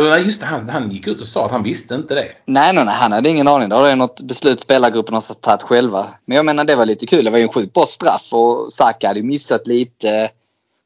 [0.00, 2.28] Eller just det, han, han gick ut och sa att han visste inte det.
[2.44, 2.94] Nej, nej, nej.
[2.94, 3.68] Han hade ingen aning.
[3.68, 6.06] Det är något beslut spelargruppen har tagit själva.
[6.24, 7.24] Men jag menar det var lite kul.
[7.24, 10.30] Det var ju en sjukt bra straff och Saka hade ju missat lite.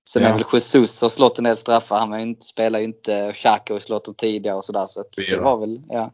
[0.09, 0.29] Sen Ja.
[0.29, 1.99] är väl Jesus har slått en del straffar.
[1.99, 3.33] Han var inte, spelar ju inte.
[3.35, 4.87] Xhaka ju slått dem tidigare och sådär.
[4.87, 6.11] Så att det var väl, ja.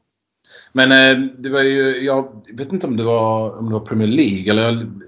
[0.72, 4.08] Men eh, det var ju, jag vet inte om det var, om det var Premier
[4.08, 5.02] League eller jag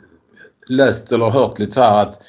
[0.68, 2.22] läst eller hört lite så här att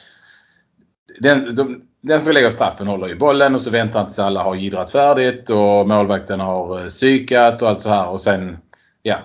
[1.19, 4.43] den, de, den som lägger straffen håller i bollen och så väntar han tills alla
[4.43, 8.57] har gidrat färdigt och målvakten har eh, psykat och allt så här och sen,
[9.01, 9.17] ja.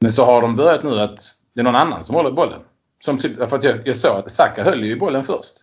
[0.00, 1.18] Men så har de börjat nu att
[1.54, 2.60] det är någon annan som håller bollen.
[3.04, 5.54] Som typ, för att jag, jag såg att Saka höll ju bollen först.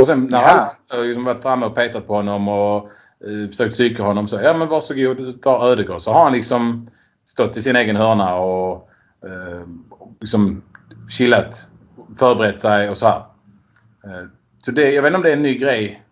[0.00, 0.72] Och sen när Ja.
[0.88, 2.76] har liksom varit framme och petat på honom och
[3.26, 6.00] eh, försökt psyka honom så ja men varsågod ta Ödegård.
[6.00, 6.90] Så har han liksom
[7.24, 8.88] stått i sin egen hörna och
[9.26, 9.66] eh,
[10.20, 10.62] liksom
[11.08, 11.68] chillat,
[12.18, 13.22] förberett sig och så här.
[14.04, 14.26] Eh,
[14.66, 16.02] så det, jag vet inte om det är en ny grej.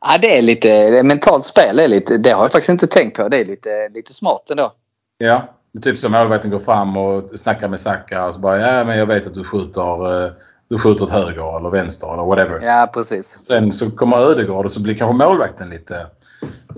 [0.00, 1.78] ja det är lite det är mentalt spel.
[1.78, 3.28] Är lite, det har jag faktiskt inte tänkt på.
[3.28, 4.72] Det är lite, lite smart ändå.
[5.18, 5.54] Ja.
[5.82, 9.06] Typ som målvakten går fram och snackar med Saka och så bara ja men jag
[9.06, 10.32] vet att du skjuter, eh,
[10.68, 12.60] du skjuter åt höger eller vänster eller whatever.
[12.62, 13.38] Ja, precis.
[13.44, 16.06] Sen så kommer Ödegård och så blir kanske målvakten lite...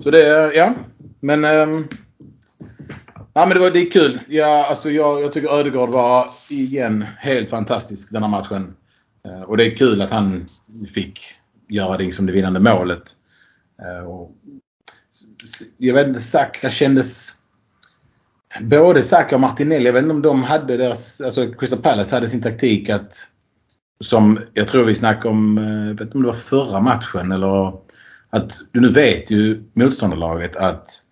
[0.03, 0.73] Så det, ja.
[1.19, 1.45] Men...
[1.45, 1.87] ehm,
[3.33, 4.19] ja men det, var, det är kul.
[4.27, 8.75] Ja, alltså jag, jag tycker Ödegård var igen helt fantastisk den här matchen.
[9.25, 10.45] Eh, och det är kul att han
[10.93, 11.19] fick
[11.69, 13.03] göra det som det vinnande målet.
[13.81, 14.31] Eh, och,
[15.77, 17.35] jag vet inte, Saka kändes...
[18.61, 21.21] Både Saka och Martinelli, jag vet inte om de hade deras...
[21.21, 23.27] Alltså Crystal Palace hade sin taktik att
[24.03, 27.31] som jag tror vi snackade om, eh, jag vet inte om det var förra matchen
[27.31, 27.73] eller
[28.29, 31.03] att du nu vet ju motståndarlaget att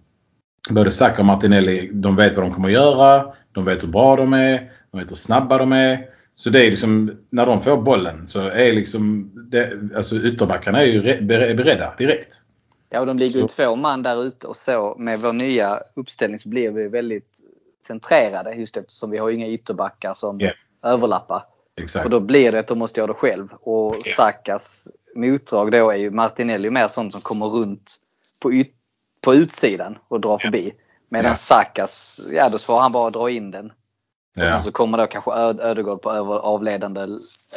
[0.69, 3.33] både Saka och Martinelli, de vet vad de kommer att göra.
[3.51, 4.71] De vet hur bra de är.
[4.91, 6.05] De vet hur snabba de är.
[6.39, 10.85] Så det är liksom, när de får bollen så är liksom, det, alltså ytterbackarna är
[10.85, 12.41] ju re- bere- beredda direkt.
[12.89, 16.39] Ja, och de ligger ju två man där ute och så med vår nya uppställning
[16.39, 17.39] så blir vi väldigt
[17.87, 20.51] centrerade just eftersom vi har inga ytterbackar som Ja.
[20.83, 21.43] överlappar.
[21.81, 22.05] Exakt.
[22.05, 23.47] Och då blir det att de måste göra det själv.
[23.53, 24.11] Och Ja.
[24.15, 27.95] Sakas motdrag då är ju Martinelli mer sånt som kommer runt
[28.39, 28.73] på, yt-
[29.21, 30.73] på utsidan och drar förbi.
[31.09, 31.35] Medan Ja.
[31.35, 33.71] Sakas, ja då får han bara dra in den.
[34.43, 37.07] Och sen så kommer då kanske Ö- Ödegaard på avledande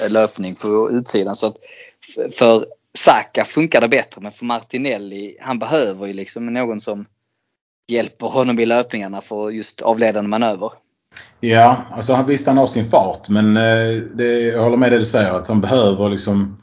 [0.09, 1.37] löpning på utsidan.
[1.37, 1.57] Så att
[2.33, 2.67] för
[2.99, 7.07] Saka funkar det bättre men för Martinelli, han behöver ju liksom någon som
[7.89, 10.73] hjälper honom i löpningarna för just avledande manöver.
[11.41, 14.99] Ja, alltså han- visst han har sin fart men eh, det, jag håller med det
[14.99, 16.57] du säger att han behöver liksom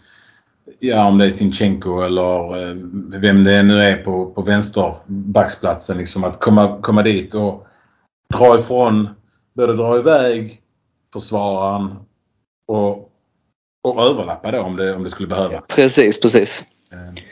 [0.80, 2.75] Ja om det är Sinchenko eller eh,
[3.19, 7.67] vem det nu är på, på vänsterbacksplatsen liksom att komma, komma dit och
[8.34, 9.10] dra ifrån,
[9.58, 10.62] både dra iväg
[11.13, 11.96] försvararen
[12.67, 13.12] och,
[13.84, 15.62] och överlappa då om det, om det skulle behöva.
[15.62, 16.63] Precis, precis.
[16.91, 17.24] Eh,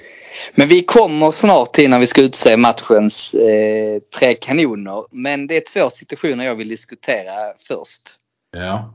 [0.55, 5.05] Men vi kommer snart till när vi ska utse matchens eh, tre kanoner.
[5.11, 7.33] Men det är två situationer jag vill diskutera
[7.67, 8.01] först.
[8.51, 8.93] Ja.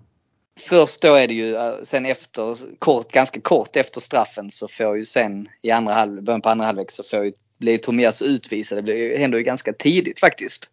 [0.60, 4.96] Först då är det ju eh, sen efter, kort, ganska kort efter straffen så får
[4.96, 8.78] ju sen i andra halv, början på andra halvlek så får ju, blir Tomias utvisad.
[8.78, 10.70] Det blir, händer ju ganska tidigt faktiskt.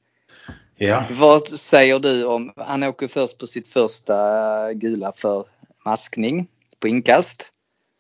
[0.78, 1.04] Ja.
[1.12, 5.46] Vad säger du om, han åker först på sitt första gula för
[5.86, 6.48] maskning
[6.80, 7.52] på inkast.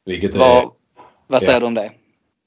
[0.06, 0.72] Vilket är, Vad,
[1.28, 1.60] vad säger Ja.
[1.60, 1.92] du om det?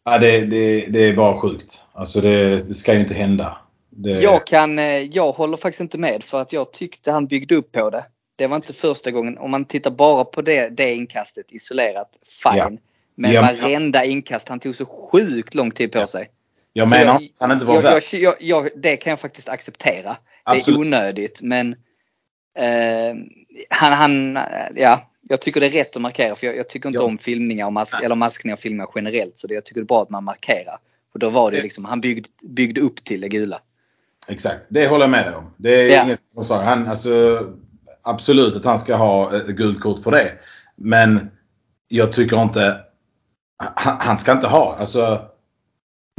[0.05, 1.79] ja, det, det, det är bara sjukt.
[1.93, 3.59] Alltså det, det ska ju inte hända.
[3.91, 7.55] Det, Jag, kan, eh, jag håller faktiskt inte med för att jag tyckte han byggde
[7.55, 8.05] upp på det.
[8.37, 9.39] Det var inte första gången.
[9.39, 12.09] Om man tittar bara på det, det inkastet isolerat,
[12.43, 12.57] fine.
[12.59, 12.71] Ja.
[13.15, 16.31] Men Ja, varenda inkast, han tog så sjukt lång tid på sig.
[16.73, 20.03] Jag Så menar jag- han inte var Jag, jag, jag, det kan jag faktiskt acceptera.
[20.03, 20.81] Det är Absolut.
[20.81, 21.73] onödigt men
[22.59, 23.15] eh,
[23.71, 24.39] han, han,
[24.77, 27.07] ja, jag tycker det är rätt att markera för jag, jag tycker inte Ja.
[27.07, 28.05] om filmningar och mask, Nej.
[28.05, 29.39] eller maskningar och filmningar generellt.
[29.39, 30.79] Så det, jag tycker det är bra att man markerar.
[31.15, 33.61] Och då var det liksom, han byggde, byggde upp till det gula.
[34.29, 35.55] Exakt, det håller jag med dig om.
[35.57, 36.05] Det är Ja.
[36.05, 36.61] inget som.
[36.65, 37.41] Han, alltså,
[38.03, 40.33] absolut att han ska ha ett gult kort för det.
[40.77, 41.31] Men
[41.89, 42.81] jag tycker inte...
[43.57, 44.77] Han, han ska inte ha...
[44.79, 45.23] Alltså,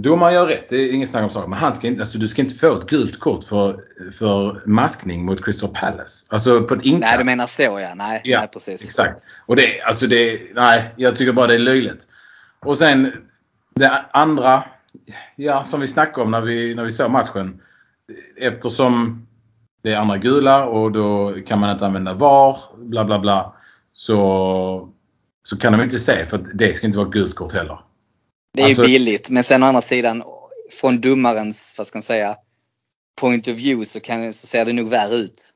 [0.01, 1.49] domaren gör rätt, det är inget snack om saken.
[1.49, 3.79] Men han ska inte, alltså, du ska inte få ett gult kort för,
[4.11, 6.27] för maskning mot Crystal Palace.
[6.29, 7.11] Alltså på ett inkast.
[7.11, 7.93] Nej, du menar så ja.
[7.95, 8.83] Nej, Ja, nej precis.
[8.83, 9.23] Exakt.
[9.45, 12.07] Och det, alltså det, nej, jag tycker bara det är löjligt.
[12.65, 13.13] Och sen
[13.75, 14.63] det andra,
[15.35, 17.61] ja som vi snackade om när vi, när vi såg matchen.
[18.37, 19.27] Eftersom
[19.83, 23.53] det är andra gula och då kan man inte använda VAR, bla bla bla.
[23.93, 24.89] Så,
[25.43, 27.79] så kan de inte se för det ska inte vara gult kort heller.
[28.53, 30.23] Det är Alltså- ju billigt men sen å andra sidan
[30.71, 32.35] från domarens, vad ska man säga,
[33.19, 35.53] point of view så, kan, så ser det nog värre ut.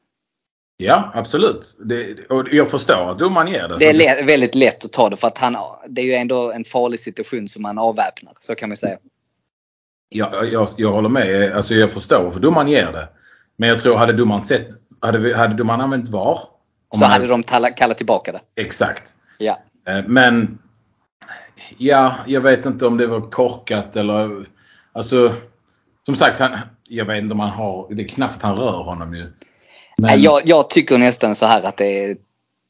[0.78, 1.76] Ja, absolut.
[1.86, 3.78] Det, och jag förstår att domaren ger det.
[3.78, 6.52] Det är lätt, väldigt lätt att ta det för att han, det är ju ändå
[6.52, 8.34] en farlig situation som man avväpnar.
[8.40, 8.98] Så kan man säga.
[10.10, 11.54] Jag, jag, jag håller med.
[11.54, 13.10] Alltså jag förstår varför domaren ger det.
[13.58, 14.68] Men jag tror hade domaren sett,
[15.00, 16.40] hade, hade domaren använt VAR.
[17.00, 18.62] Så hade de kallat tillbaka det.
[18.62, 19.14] Exakt.
[19.38, 19.60] Ja.
[19.88, 20.58] Eh, men
[21.78, 24.46] ja, jag vet inte om det var korkat eller
[24.94, 25.34] alltså
[26.06, 29.16] som sagt, han, jag vet inte om han har, det är knappt han rör honom
[29.16, 29.32] ju.
[29.98, 30.22] Men...
[30.22, 32.18] Jag, jag tycker nästan så här att det är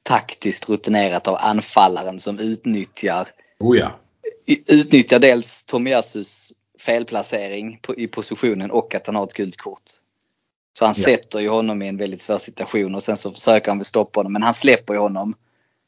[0.04, 3.28] taktiskt rutinerat av anfallaren som utnyttjar
[3.60, 4.00] oh ja.
[4.68, 9.84] utnyttjar dels Tomiasus felplacering på, i positionen och att han har ett gult kort.
[10.78, 11.04] Så han ja.
[11.04, 14.20] sätter ju honom i en väldigt svår situation och sen så försöker han väl stoppa
[14.20, 15.36] honom men han släpper ju honom.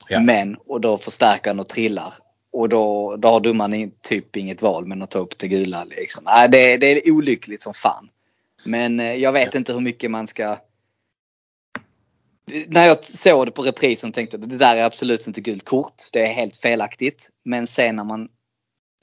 [0.10, 0.20] Ja.
[0.20, 2.14] Men, och då förstärker han och trillar.
[2.58, 5.84] Och då, då har domaren typ inget val men att ta upp det gula.
[5.84, 6.28] Liksom.
[6.28, 8.10] Äh, det, det är olyckligt som fan.
[8.64, 10.58] Men eh, jag vet inte hur mycket man ska
[12.68, 16.04] när jag såg det på reprisen tänkte jag det där är absolut inte gult kort.
[16.14, 17.30] Det är helt felaktigt.
[17.44, 18.30] Men sen när man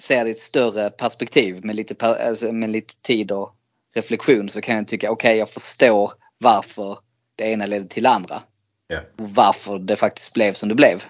[0.02, 3.54] ser det i ett större perspektiv med lite, alltså med lite tid och
[3.94, 6.98] reflektion så kan jag tycka okej okay, jag förstår varför
[7.36, 8.42] det ena ledde till det andra.
[8.92, 9.04] Yeah.
[9.18, 11.04] Och varför det faktiskt blev som det blev.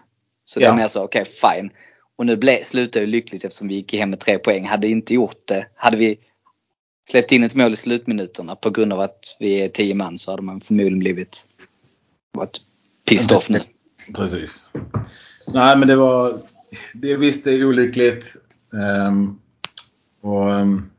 [0.44, 0.74] Så yeah.
[0.74, 1.70] det är mer så okej okay, fine.
[2.16, 4.66] Och nu ble, slutade det lyckligt eftersom vi gick hem med tre poäng.
[4.66, 6.18] Hade vi inte gjort det, hade vi
[7.11, 10.31] släppt in ett mål i slutminuterna på grund av att vi är tio man så
[10.31, 11.46] hade man förmodligen blivit
[12.33, 12.61] varit
[13.09, 13.61] pissed off nu.
[14.14, 14.70] Precis.
[15.48, 16.40] Nej men det var,
[16.94, 18.37] det visst det är olyckligt.
[18.70, 19.40] Um,
[20.20, 20.90] och um,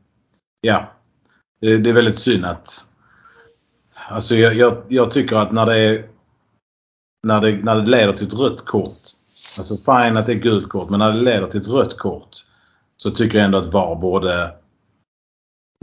[0.60, 0.92] ja,
[1.60, 2.84] det, det, är väldigt synd att
[4.08, 6.08] Alltså jag, jag, jag, tycker att när det är
[7.22, 8.96] när det, när det leder till ett rött kort.
[9.58, 12.44] Alltså fine att det är gult kort men när det leder till ett rött kort
[12.96, 14.50] så tycker jag ändå att VAR borde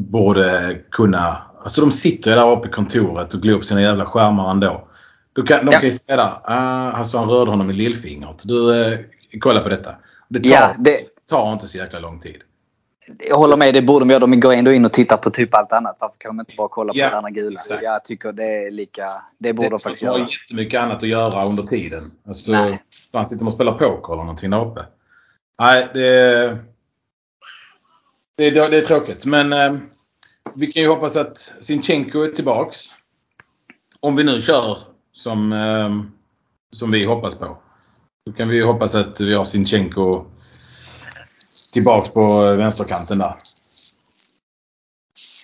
[0.01, 4.05] borde kunna Alltså de sitter ju där uppe i kontoret och glor på sina jävla
[4.05, 4.88] skärmar ändå.
[5.33, 5.79] Du kan, de ja.
[5.79, 8.41] kan ju säga där, uh, alltså han rörde honom i lillfingret.
[8.43, 8.99] Du, uh,
[9.39, 9.95] kolla på detta.
[10.29, 12.38] Det tar, ja, det tar inte så jäkla lång tid.
[13.19, 14.19] Jag håller med, det borde de göra.
[14.19, 15.97] De går ändå in och tittar på typ allt annat.
[15.99, 17.55] Varför kan de inte bara kolla på ja, det andra gula?
[17.55, 17.83] Exakt.
[17.83, 19.05] Jag tycker det är lika...
[19.38, 20.13] Det borde det de faktiskt göra.
[20.13, 22.12] Det har jättemycket annat att göra under tiden.
[22.27, 22.83] Alltså, Nej.
[23.13, 24.86] Fan, sitter de och spelar poker eller någonting där uppe?
[25.60, 26.58] Nej, det,
[28.38, 29.26] det, det, är tråkigt.
[29.26, 29.80] Men eh,
[30.56, 32.78] vi kan ju hoppas att Sinchenko är tillbaks.
[33.99, 34.78] Om vi nu kör
[35.12, 36.04] som, eh,
[36.71, 37.58] som vi hoppas på.
[38.26, 40.26] Då kan vi hoppas att vi har Sinchenko
[41.73, 43.36] tillbaks på vänsterkanten där.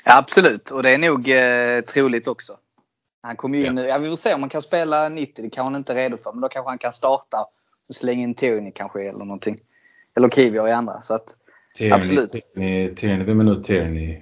[0.06, 2.58] Ja, absolut och det är nog eh, troligt också.
[3.24, 3.82] Han kommer ju in nu.
[3.82, 5.44] Ja, vi får se om han kan spela 90.
[5.44, 6.32] Det kan han inte redo för.
[6.32, 7.46] Men då kanske han kan starta
[7.90, 9.60] och slänga in Tierney kanske eller någonting.
[10.18, 11.02] Eller Kivior i andra.
[11.02, 11.36] Så att,
[11.76, 12.30] Tierney, absolut.
[12.30, 14.22] Tierney, Tierney, vem är nu Tierney?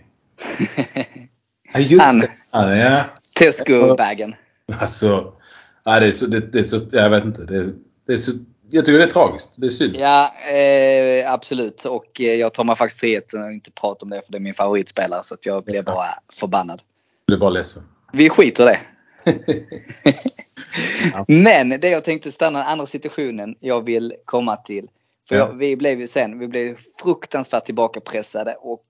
[1.73, 2.29] ja, just han, det.
[2.51, 3.03] Ja.
[3.33, 4.35] Tesco-bagen.
[4.79, 5.33] Alltså,
[5.83, 7.43] ja, det är så, det, det är så, jag vet inte.
[7.43, 7.73] Det,
[8.07, 8.31] det är så,
[8.69, 9.53] jag tycker det är tragiskt.
[9.55, 9.95] Det är synd.
[9.95, 11.85] Ja, eh, absolut.
[11.85, 14.39] Och eh, jag tar mig faktiskt friheten att inte prata om det för det är
[14.39, 15.23] min favoritspelare.
[15.23, 16.07] Så att jag blir bara
[16.39, 16.81] förbannad.
[17.25, 17.83] Du blir bara ledsen.
[18.13, 18.79] Vi skiter det.
[21.13, 21.25] ja.
[21.27, 24.89] Men det jag tänkte stanna andra situationen jag vill komma till.
[25.29, 25.47] För ja.
[25.47, 28.85] jag, vi blev ju sen, vi blev fruktansvärt tillbakapressade och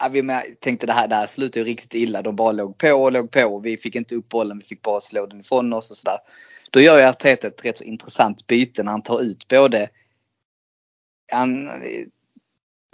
[0.00, 0.22] ja, vi
[0.60, 2.22] tänkte det här där slutade ju riktigt illa.
[2.22, 4.58] De bara låg på och låg på och vi fick inte upp bollen.
[4.58, 6.18] Vi fick bara slå den ifrån oss och sådär.
[6.70, 9.88] Då gör ju Arteta ett rätt intressant byte när han tar ut både
[11.32, 11.70] han,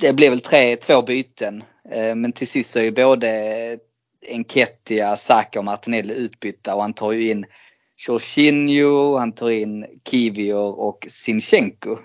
[0.01, 1.65] det blev väl tre, två byten.
[1.91, 3.79] Eh, men till sist så är ju både
[4.29, 7.47] Enketia, Saka och Martinelli utbytta och han tar ju in
[8.09, 11.99] Jorginho, han tar in Kivior och Sinchenko.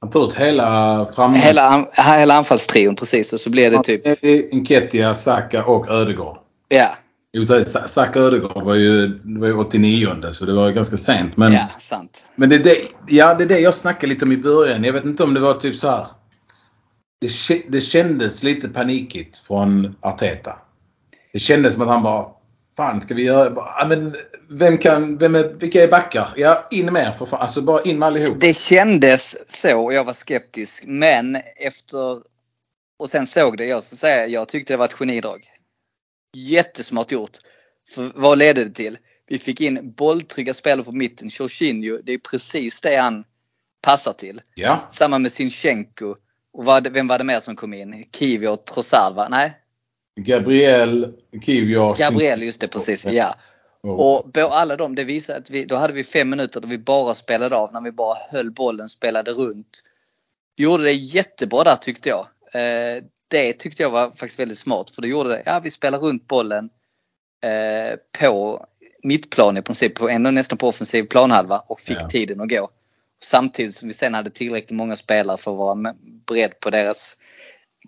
[0.00, 1.34] Han tar ut hela fram...
[1.34, 4.24] Hela, hela anfallstrion precis och så blir det typ...
[4.52, 6.38] Enketia, Saka och Ödegård.
[6.68, 6.96] Ja.
[7.86, 11.36] Saka Ödegård var ju, var ju 89 så det var ganska sent.
[11.36, 12.24] Men, ja, sant.
[12.36, 12.76] Men det är det,
[13.08, 14.84] ja, det är det jag snackade lite om i början.
[14.84, 16.06] Jag vet inte om det var typ så här.
[17.20, 20.58] Det, det kändes lite panikigt från Arteta.
[21.32, 22.26] Det kändes som att han bara
[22.76, 23.50] Fan ska vi göra?
[23.50, 24.16] Bara, men
[24.50, 26.28] vem kan, vem är, vilka är backar?
[26.36, 27.40] Ja, in med för fan.
[27.40, 28.40] Alltså bara in med allihop.
[28.40, 30.84] Det kändes så och jag var skeptisk.
[30.86, 32.22] Men efter
[32.96, 35.50] och sen såg det, jag ska säga, jag tyckte det var ett genidrag.
[36.36, 37.38] Jättesmart gjort.
[37.94, 38.98] För vad ledde det till?
[39.26, 41.28] Vi fick in bolltrygga spelare på mitten.
[41.32, 43.24] Jorginho, det är precis det han
[43.82, 44.40] passar till.
[44.54, 44.78] Ja.
[44.90, 46.14] Samma med Sinchenko.
[46.52, 48.04] Och vad, vem var det mer som kom in?
[48.12, 49.28] Kiwi och Trossard va?
[49.30, 49.52] Nej?
[50.20, 51.96] Gabriel, Kivior.
[51.96, 53.06] Gabriel, just det precis.
[53.06, 53.34] Ja.
[53.82, 57.14] Och alla de, det visar att vi, då hade vi fem minuter då vi bara
[57.14, 57.72] spelade av.
[57.72, 59.82] När vi bara höll bollen, spelade runt.
[60.56, 62.26] Gjorde det jättebra där tyckte jag.
[62.54, 65.42] Eh, det tyckte jag var faktiskt väldigt smart för det gjorde det.
[65.46, 66.70] Ja, vi spelar runt bollen
[67.42, 68.66] eh, på
[69.02, 72.08] mittplan i princip, på, ändå nästan på offensiv planhalva och fick Ja.
[72.08, 72.68] tiden att gå.
[73.22, 75.94] Samtidigt som vi sen hade tillräckligt många spelare för att vara
[76.26, 77.16] beredd på deras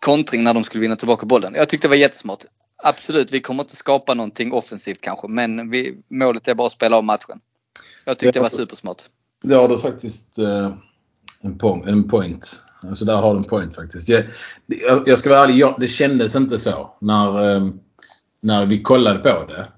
[0.01, 1.55] kontring när de skulle vinna tillbaka bollen.
[1.55, 2.45] Jag tyckte det var jättesmart.
[2.83, 6.99] Absolut, vi kommer inte skapa någonting offensivt kanske, men vi, målet är bara att spela
[6.99, 7.41] om matchen.
[8.05, 9.03] Jag tyckte det var supersmart.
[9.43, 10.73] Där har du faktiskt eh,
[11.41, 12.63] en, po- en point.
[12.83, 14.09] Alltså där har du en point faktiskt.
[14.09, 14.25] Jag,
[15.07, 17.67] jag, ska vara ärlig, jag, det kändes inte så när, eh,
[18.43, 19.69] när vi kollade på det.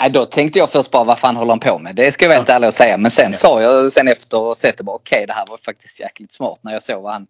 [0.00, 1.96] Nej, då tänkte jag först bara vad fan håller han på med?
[1.96, 2.98] Det ska jag vara helt ärlig och säga.
[2.98, 3.36] Men sen Ja.
[3.36, 6.58] sa jag sen efter och sett det bara okej det här var faktiskt jäkligt smart
[6.62, 7.26] när jag såg vad han,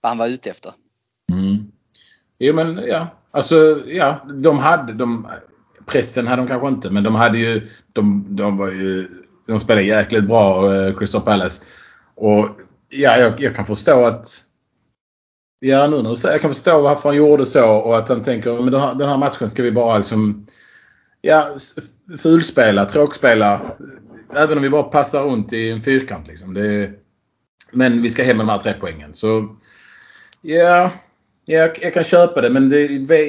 [0.00, 0.72] vad han var ute efter.
[2.44, 5.28] Jo men ja, alltså ja, de hade, de,
[5.86, 9.08] pressen hade de kanske inte men de hade ju, de, de var ju,
[9.46, 11.64] de spelade jäkligt bra eh, Crystal Palace.
[12.14, 12.48] Och
[12.88, 14.42] ja, jag, jag kan förstå att
[15.60, 18.22] Ja nu när du säger jag kan förstå varför han gjorde så och att han
[18.22, 20.46] tänker men den här, den här matchen ska vi bara liksom
[21.20, 21.56] Ja,
[22.18, 23.60] fulspela, tråkspela.
[24.36, 26.54] Även om vi bara passar runt i en fyrkant liksom.
[26.54, 26.90] Det,
[27.72, 29.14] men vi ska hem med de här tre poängen.
[29.14, 29.56] Så
[30.40, 30.90] ja,
[31.44, 32.88] jag, jag kan köpa det men det,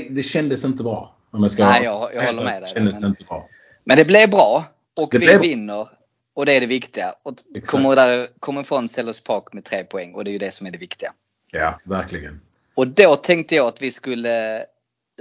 [0.09, 1.15] det kändes inte bra.
[1.31, 2.69] Om jag ska Nej, jag- jag håller med dig.
[2.73, 3.49] Kändes Men- inte bra.
[3.83, 5.87] Men det blev bra och Det vi blev- vinner.
[6.35, 7.15] Och det är det viktiga.
[7.23, 7.67] Och Exakt.
[7.71, 10.67] kommer, där, kommer ifrån Sellers Park med tre poäng och det är ju det som
[10.67, 11.13] är det viktiga.
[11.51, 12.41] Ja, verkligen.
[12.75, 14.65] Och då tänkte jag att vi skulle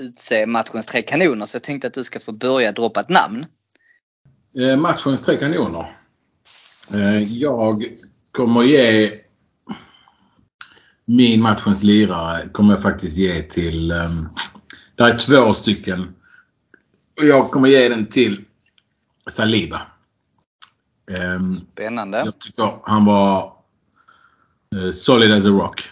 [0.00, 3.46] utse matchens tre kanoner så jag tänkte att du ska få börja droppa ett namn.
[4.59, 5.87] Eh, matchens tre kanoner.
[6.94, 7.85] Eh, jag
[8.33, 9.11] kommer ge
[11.04, 13.90] min matchens lirare kommer jag faktiskt ge till...
[13.90, 14.10] Eh,
[14.96, 16.14] det är två stycken.
[17.18, 18.44] Och jag kommer ge den till
[19.26, 19.82] Saliba.
[21.10, 21.40] Eh,
[21.72, 22.18] Spännande.
[22.18, 23.52] jag tycker han var
[24.76, 25.88] eh, solid as a rock.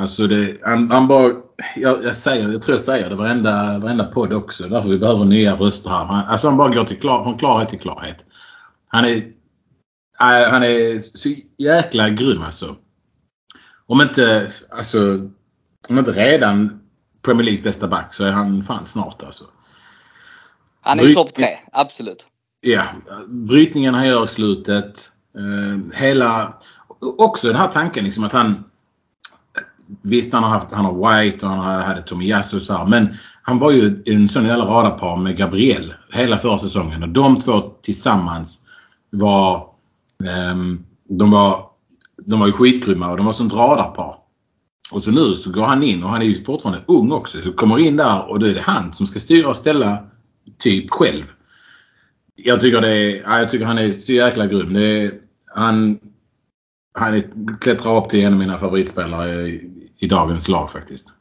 [0.00, 1.32] Alltså det, han, han bara,
[1.76, 4.68] jag, jag, säger, jag tror jag säger det varenda, varenda podd också.
[4.68, 6.04] Därför vi behöver nya röster här.
[6.04, 8.26] Han, alltså han bara går till klar, från klarhet till klarhet.
[8.88, 9.16] Han är,
[10.20, 12.76] äh, han är så jäkla grym alltså.
[13.86, 15.30] Om inte, alltså,
[15.88, 16.80] om inte redan
[17.22, 19.44] Premier Leagues bästa back så är han fan snart alltså.
[20.80, 22.26] Han är i topp tre, absolut.
[22.60, 22.82] Ja,
[23.26, 25.10] brytningen han gör i slutet.
[25.36, 26.54] Eh, hela...
[27.00, 28.64] Också den här tanken liksom att han...
[30.02, 33.16] Visst han har haft han har White och han hade Tomiyasu och så här, Men
[33.42, 37.02] han var ju en sån jävla radarpar med Gabriel hela förra säsongen.
[37.02, 38.60] Och de två tillsammans
[39.10, 39.68] var...
[40.24, 41.70] ehm, de var
[42.24, 44.16] de var ju skitgrymma och de var sånt radarpar.
[44.90, 47.42] Och så nu så går han in och han är ju fortfarande ung också.
[47.42, 50.06] Så kommer in där och då är det han som ska styra och ställa
[50.58, 51.24] typ själv.
[52.36, 54.74] Jag tycker, det är, jag tycker han är så jäkla grym.
[54.74, 55.12] Det är,
[55.54, 55.98] han
[56.98, 61.12] han är, klättrar upp till en av mina favoritspelare i, i dagens lag faktiskt.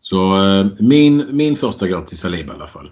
[0.00, 2.90] Så eh, min, min första går till Saliba i alla fall.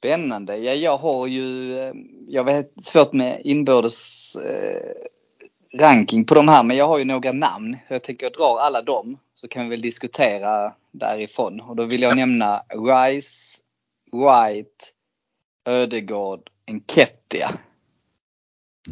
[0.00, 0.56] Spännande.
[0.56, 1.94] Ja, jag har ju, eh,
[2.28, 4.92] jag vet svårt med inbördes eh,
[5.80, 7.76] ranking på de här men jag har ju några namn.
[7.88, 11.60] Jag tänker jag drar alla dem så kan vi väl diskutera därifrån.
[11.60, 13.60] Och då vill jag nämna Rice,
[14.12, 14.84] White,
[15.64, 17.50] Ödegård, Enketia.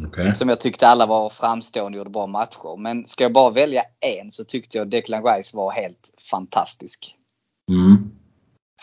[0.07, 0.35] Okej.
[0.35, 2.77] Som jag tyckte alla var framstående och gjorde bra matcher.
[2.77, 7.15] Men ska jag bara välja en så tyckte jag Declan Rice var helt fantastisk.
[7.71, 8.11] Mm.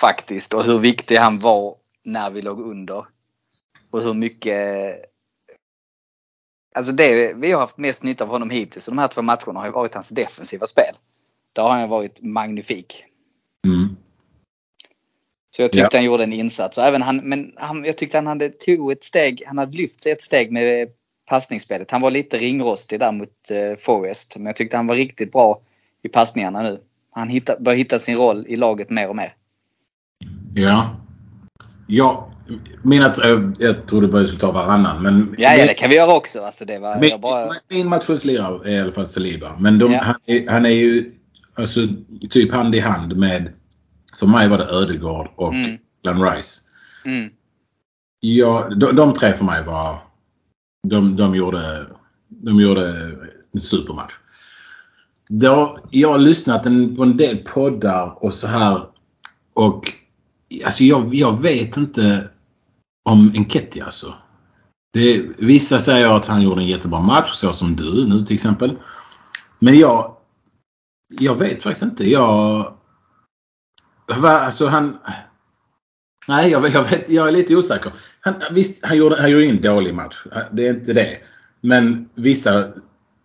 [0.00, 0.54] Faktiskt.
[0.54, 3.06] Och hur viktig han var när vi låg under.
[3.90, 4.96] Och hur mycket...
[6.74, 9.60] Alltså det vi har haft mest nytta av honom hittills, och de här två matcherna
[9.60, 10.94] har ju varit hans defensiva spel.
[11.52, 13.04] Där har han varit magnifik.
[13.66, 13.96] Mm.
[15.56, 16.78] Så jag tyckte han gjorde en insats.
[16.78, 20.00] Och även han, men han, jag tyckte han hade tog ett steg, han hade lyft
[20.00, 20.88] sig ett steg med
[21.26, 21.90] passningsspelet.
[21.90, 24.36] Han var lite ringrostig där mot eh, Forest.
[24.36, 25.60] Men jag tyckte han var riktigt bra
[26.02, 26.80] i passningarna nu.
[27.10, 29.34] Han hitta, börjar hitta sin roll i laget mer och mer.
[30.54, 30.96] Ja.
[31.86, 32.32] Ja,
[32.82, 35.02] mina, tre- jag trodde bara jag skulle ta varannan.
[35.02, 36.40] Men Ja, ja det kan vi göra också.
[36.40, 39.56] Alltså det var, Min, bara, min matchens lirare är i alla fall Saliba.
[39.58, 39.98] Men de, Ja.
[40.02, 41.12] han, är, han är ju
[41.54, 41.80] alltså,
[42.30, 43.52] typ hand i hand med...
[44.18, 45.76] För mig var det Ödegård och Mm.
[46.02, 46.60] Glenn Rice.
[47.04, 47.30] mm,
[48.20, 49.96] Ja, de, de tre för mig var...
[50.88, 51.86] De, de, gjorde,
[52.28, 52.88] de gjorde
[53.54, 54.12] en supermatch.
[55.28, 58.82] Då, jag har lyssnat en, på en del poddar och så här.
[59.54, 59.92] Och
[60.64, 62.28] alltså jag, jag vet inte
[63.04, 64.14] om Enketti alltså.
[64.92, 68.76] Det, vissa säger att han gjorde en jättebra match, så som du nu till exempel.
[69.58, 70.16] Men jag,
[71.20, 72.10] jag vet faktiskt inte.
[72.10, 72.72] Jag...
[74.18, 74.98] Va, alltså han...
[76.28, 77.92] Nej, jag, vet- jag, vet, jag är lite osäker.
[78.20, 80.24] Han, visst, han gjorde, han gjorde en dålig match.
[80.52, 81.18] Det är inte det.
[81.60, 82.68] Men vissa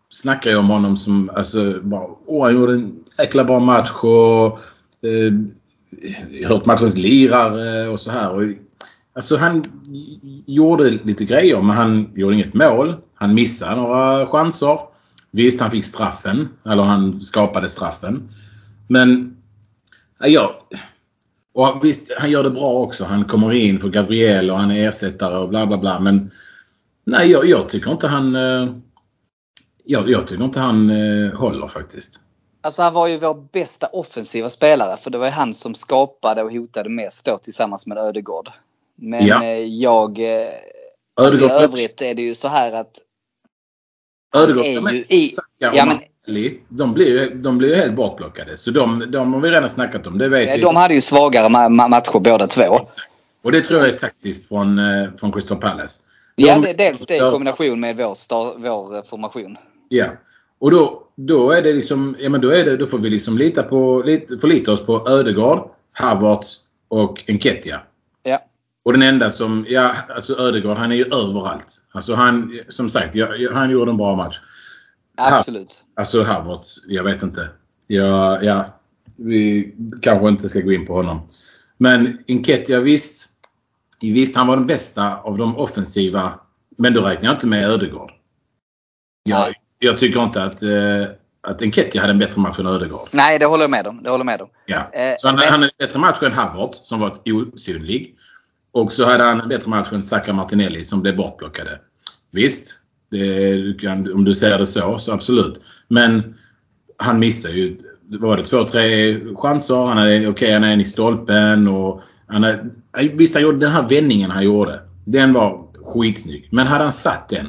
[0.09, 4.59] snackar ju om honom som alltså bara Åh, han gjorde en jäkla bra match och
[5.07, 5.34] eh,
[6.47, 8.31] hört matchens lirare och så här.
[8.31, 8.43] Och
[9.13, 9.63] Alltså han
[10.45, 12.95] gjorde lite grejer men han gjorde inget mål.
[13.15, 14.79] Han missade några chanser.
[15.31, 16.49] Visst, han fick straffen.
[16.65, 18.29] Eller han skapade straffen.
[18.87, 19.37] Men
[20.19, 20.67] ja,
[21.53, 23.03] och visst, han gör det bra också.
[23.03, 25.99] Han kommer in för Gabriel och han är ersättare och bla bla bla.
[25.99, 26.31] Men
[27.05, 28.35] nej, jag, jag tycker inte han...
[28.35, 28.75] Eh,
[29.85, 32.21] jag, jag tycker inte han eh, håller faktiskt.
[32.64, 36.43] Alltså han var ju vår bästa offensiva spelare för det var ju han som skapade
[36.43, 38.49] och hotade mest då tillsammans med Ödegård.
[38.95, 39.43] Men Ja.
[39.43, 40.20] eh, jag...
[40.20, 40.47] eh,
[41.22, 42.91] Alltså I övrigt är det ju så här att
[44.36, 45.97] Ödegård är ju i- ja, men-
[46.70, 48.57] de blir ju de blir ju helt bortplockade.
[48.57, 50.18] Så de, de har vi redan snackat om.
[50.18, 50.62] Det vet eh, vi.
[50.62, 52.80] de hade ju svagare ma- ma- matcher båda två.
[53.43, 54.80] Och det tror jag är taktiskt från,
[55.20, 56.01] från Crystal Palace.
[56.36, 59.57] Ja, De- det, dels det i kombination med vår, star, vår formation.
[59.89, 60.05] Ja.
[60.62, 63.38] Och då, då är det liksom, ja men då är det, då får vi liksom
[63.38, 66.57] lita på, lite, förlita oss på Ödegård, Havertz
[66.88, 67.82] och Enketia.
[68.24, 68.39] Ja.
[68.84, 71.86] Och den enda som, ja alltså Ödegård han är ju överallt.
[71.91, 74.39] Alltså han, som sagt, ja, ja, han gjorde en bra match.
[75.18, 75.84] Absolut.
[75.95, 77.49] Alltså Havertz, jag vet inte.
[77.88, 78.66] Ja, ja,
[79.16, 81.28] vi kanske inte ska gå in på honom.
[81.78, 83.28] Men Enketia visst.
[84.01, 86.39] Visst, han var den bästa av de offensiva.
[86.78, 88.12] Men då räknar jag inte med Ödegård.
[89.24, 89.55] Jag.
[89.84, 91.03] Jag tycker inte att, eh,
[91.47, 93.07] att Enketia hade en bättre match än Ödegård.
[93.11, 94.03] Nej, det håller jag med om.
[94.03, 94.47] Det håller med om.
[94.65, 94.89] Ja.
[94.93, 98.15] Eh, Så han, men- han hade en bättre match än Havertz som var osynlig.
[98.71, 101.79] Och så hade han en bättre match än Saka Martinelli som blev bortplockade.
[102.32, 102.73] Visst,
[103.11, 105.61] det, om du säger det så, så absolut.
[105.88, 106.36] Men
[106.97, 107.77] han missar ju,
[108.07, 109.86] var det två, tre chanser.
[109.86, 112.69] Han hade, okej han är en i stolpen och han är,
[113.13, 114.79] visst han gjorde den här vändningen han gjorde.
[115.05, 115.63] Den var
[115.93, 116.49] skitsnygg.
[116.51, 117.47] Men hade han satt den,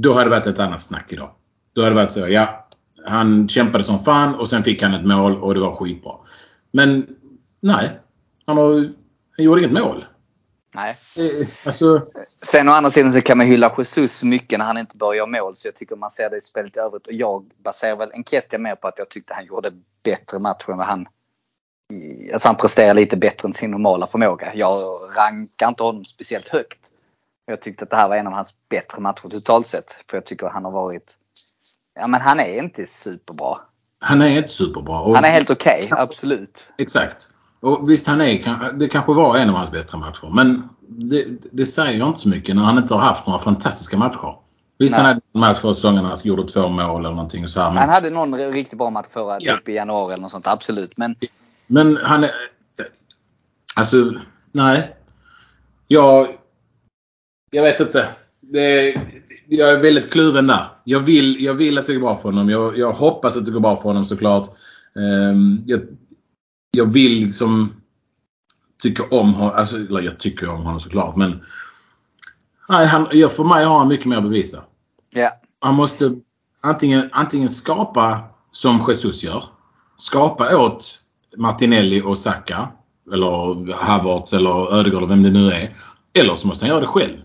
[0.00, 1.30] då hade det varit ett annat snack idag.
[1.78, 2.66] Då hade det varit så, ja.
[3.06, 6.12] Han kämpade som fan och sen fick han ett mål och det var skitbra.
[6.70, 7.16] Men
[7.60, 8.00] nej.
[8.46, 8.72] Han, har,
[9.36, 10.04] han gjorde inget mål.
[10.74, 10.96] Nej.
[11.66, 12.06] Alltså,
[12.42, 15.56] Sen å andra sidan så kan man hylla Jesus mycket när han inte börjar mål.
[15.56, 17.06] Så jag tycker man ser det i spelet i övrigt.
[17.06, 19.72] Och jag baserar väl Enketia mer på att jag tyckte han gjorde
[20.04, 21.06] bättre match än vad han...
[22.32, 24.54] Alltså han presterar lite bättre än sin normala förmåga.
[24.54, 24.80] Jag
[25.16, 26.88] rankar inte honom speciellt högt.
[27.46, 29.96] Jag tyckte att det här var en av hans bättre matcher totalt sett.
[30.10, 31.18] För jag tycker han har varit...
[31.98, 33.58] Ja men han är inte superbra.
[34.00, 35.00] han är inte superbra.
[35.00, 36.68] Och, Han är helt okej, absolut.
[36.78, 37.28] Exakt.
[37.60, 40.30] Och visst, han är, det kanske var en av hans bättre matcher.
[40.34, 44.34] Men det, det säger inte så mycket när han inte har haft några fantastiska matcher.
[44.78, 44.98] Visst, Nej.
[44.98, 47.44] han hade en match förra säsongen när han gjorde två mål eller någonting.
[47.44, 49.54] Och så här, men, Han hade någon riktigt bra match förra, Ja.
[49.56, 50.46] typ i januari eller något sånt.
[50.46, 50.96] Absolut.
[50.96, 51.16] Men
[51.66, 52.30] Men han är...
[53.76, 54.12] Alltså,
[54.52, 54.96] nej.
[55.88, 56.38] Jag...
[57.50, 58.08] Jag vet inte.
[58.52, 58.94] Det,
[59.48, 60.66] jag är väldigt kluven där.
[60.84, 62.50] Jag vill, jag vill att det går bra för honom.
[62.50, 64.48] Jag, jag hoppas att det går bra för honom såklart.
[64.96, 65.80] Ehm, jag,
[66.70, 67.72] jag vill liksom
[68.82, 69.54] tycka om honom.
[69.56, 71.16] Alltså, eller jag tycker om honom såklart.
[71.16, 71.44] Men
[72.68, 74.64] nej, han, för mig har han mycket mer att bevisa.
[75.10, 75.30] ja.
[75.60, 76.14] Han måste
[76.60, 78.20] antingen, antingen skapa
[78.52, 79.44] som Jesus gör.
[79.96, 80.98] Skapa åt
[81.36, 82.68] Martinelli och Saka.
[83.12, 85.76] Eller Havertz eller Ödegaard eller vem det nu är.
[86.14, 87.16] Eller så måste han göra det själv.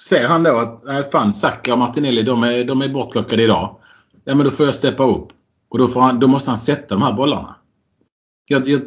[0.00, 3.76] Ser han då att nej, fan Saka och Martinelli de är, de är bortplockade idag.
[4.24, 5.28] Ja men då får jag steppa upp.
[5.68, 7.56] Och då, får han, då måste han sätta de här bollarna.
[8.46, 8.82] Jag, jag,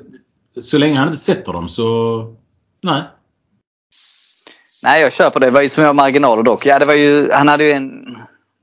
[0.62, 2.36] så länge han inte sätter dem så...
[2.82, 3.02] Nej.
[4.84, 5.46] Nej, jag köper det.
[5.46, 6.66] Det var ju små marginaler dock.
[6.66, 8.18] Ja, det var ju, han hade ju en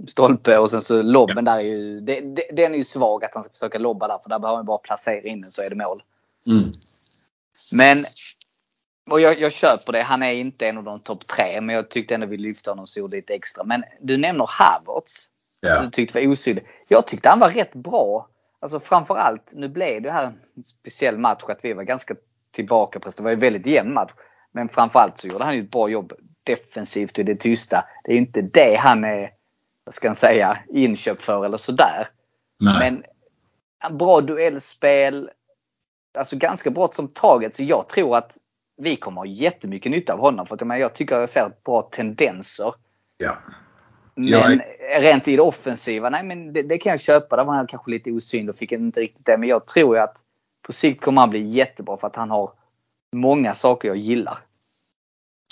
[0.08, 2.00] stolpe och sen så lobben där är ju...
[2.00, 4.56] Det, det, den är ju svag att han ska försöka lobba där för där behöver
[4.56, 6.02] han bara placera in den så är det mål.
[6.46, 6.70] Mm.
[7.72, 8.04] Men
[9.10, 10.02] och jag, jag köper det.
[10.02, 12.86] Han är inte en av de topp tre men jag tyckte ändå vi lyfte honom
[12.86, 13.64] så lite extra.
[13.64, 15.28] Men du nämner Havertz.
[15.60, 15.82] Ja.
[15.82, 16.66] Du tyckte var osynlig.
[16.88, 18.28] Jag tyckte han var rätt bra.
[18.60, 22.14] Alltså framförallt, nu blev det här en speciell match att vi var ganska
[22.52, 22.98] tillbaka.
[22.98, 24.12] Det var ju väldigt jämn match.
[24.52, 26.12] Men framförallt så gjorde han ju ett bra jobb
[26.44, 27.84] defensivt i det tysta.
[28.04, 29.30] Det är inte det han är,
[29.84, 32.08] vad ska jag säga, inköpt för eller sådär.
[32.60, 32.90] Nej.
[33.88, 35.30] Men bra duellspel.
[36.18, 37.54] Alltså ganska bra som taget.
[37.54, 38.36] Så jag tror att
[38.76, 40.46] vi kommer ha jättemycket nytta av honom.
[40.46, 42.74] För att, jag, menar, jag tycker jag ser bra tendenser.
[43.16, 43.38] ja.
[44.14, 44.60] Men Jag
[45.00, 47.36] rent i det offensiva, nej men det, det kan jag köpa.
[47.36, 49.38] Där var han kanske lite osynlig och fick inte riktigt det.
[49.38, 50.16] Men jag tror ju att
[50.66, 52.50] på sikt kommer han bli jättebra för att han har
[53.12, 54.38] många saker jag gillar.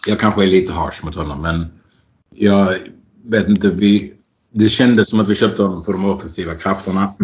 [0.06, 1.80] jag kanske är lite harsh mot honom men
[2.30, 2.78] jag
[3.24, 3.68] vet inte.
[3.68, 4.14] Vi,
[4.50, 7.14] det kändes som att vi köpte honom för de offensiva krafterna.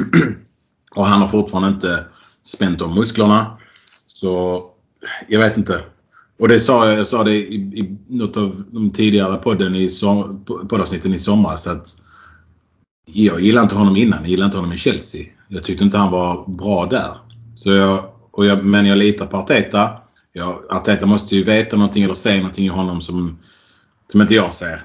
[0.95, 2.05] Och han har fortfarande inte
[2.43, 3.59] spänt de musklerna.
[4.07, 4.65] Så
[5.29, 5.81] jag vet inte.
[6.39, 9.89] Och det sa jag, jag sa det i, i något av de tidigare podden i
[9.89, 11.97] som, poddavsnitten i somras att
[13.07, 14.19] jag gillade inte honom innan.
[14.21, 15.27] Jag gillade inte honom i Chelsea.
[15.49, 17.17] Jag tyckte inte han var bra där.
[17.57, 20.01] Så jag, och jag, men jag litar på Arteta.
[20.33, 23.39] ja, Arteta måste ju veta någonting eller se någonting i honom som,
[24.13, 24.83] som inte jag ser.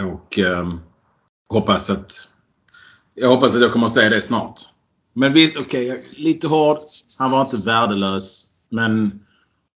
[0.00, 0.74] Och eh,
[1.48, 2.28] hoppas att
[3.14, 4.60] jag hoppas att jag kommer att se det snart.
[5.12, 6.78] Men visst, okej, okay, lite hård.
[7.18, 8.46] Han var inte värdelös.
[8.68, 9.24] Men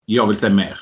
[0.06, 0.78] jag vill se mer.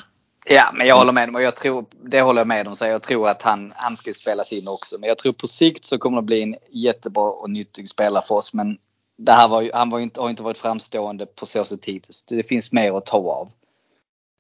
[0.47, 2.77] Ja, men jag håller med dem och jag tror, det håller jag med om.
[2.77, 4.99] Så jag tror att han, han ska spelas in också.
[4.99, 8.35] Men jag tror på sikt så kommer det bli en jättebra och nyttig spelare för
[8.35, 8.55] oss.
[8.55, 8.79] Men
[9.17, 12.25] det här var ju, han var inte, har inte varit framstående på så sätt hittills.
[12.25, 13.53] Det finns mer att ta av.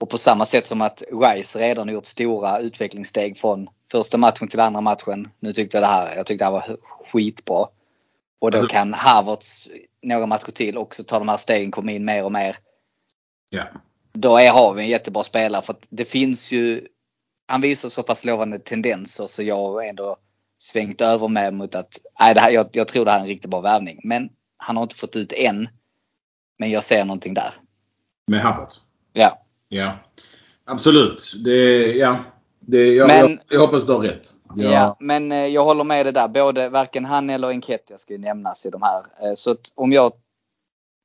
[0.00, 4.60] Och på samma sätt som att Rice redan gjort stora utvecklingssteg från första matchen till
[4.60, 5.28] andra matchen.
[5.40, 6.76] Nu tyckte jag det här, jag tyckte det här var
[7.12, 7.68] skitbra.
[8.38, 9.68] Och då alltså, kan Havertz
[10.02, 12.56] några matcher till också ta de här stegen, komma in mer och mer.
[13.54, 13.62] Ja.
[14.12, 16.88] Då är, har vi en jättebra spelare för att det finns ju
[17.46, 20.16] Han visar så pass lovande tendenser så jag har ändå
[20.58, 23.28] svängt över med mot att nej, det här, jag, jag tror det här är en
[23.28, 24.00] riktigt bra värvning.
[24.04, 25.68] Men han har inte fått ut än.
[26.58, 27.54] Men jag ser någonting där.
[28.26, 28.82] Med Havertz?
[29.12, 29.44] Ja.
[29.68, 29.92] Ja.
[30.64, 31.32] Absolut.
[31.44, 32.16] Det, ja.
[32.60, 34.34] Det, jag, men, jag, jag hoppas du har rätt.
[34.56, 34.72] Jag...
[34.72, 36.28] Ja, men eh, jag håller med det där.
[36.28, 38.98] Både varken han eller Enketia ska ju nämnas i de här.
[38.98, 40.12] Eh, så om jag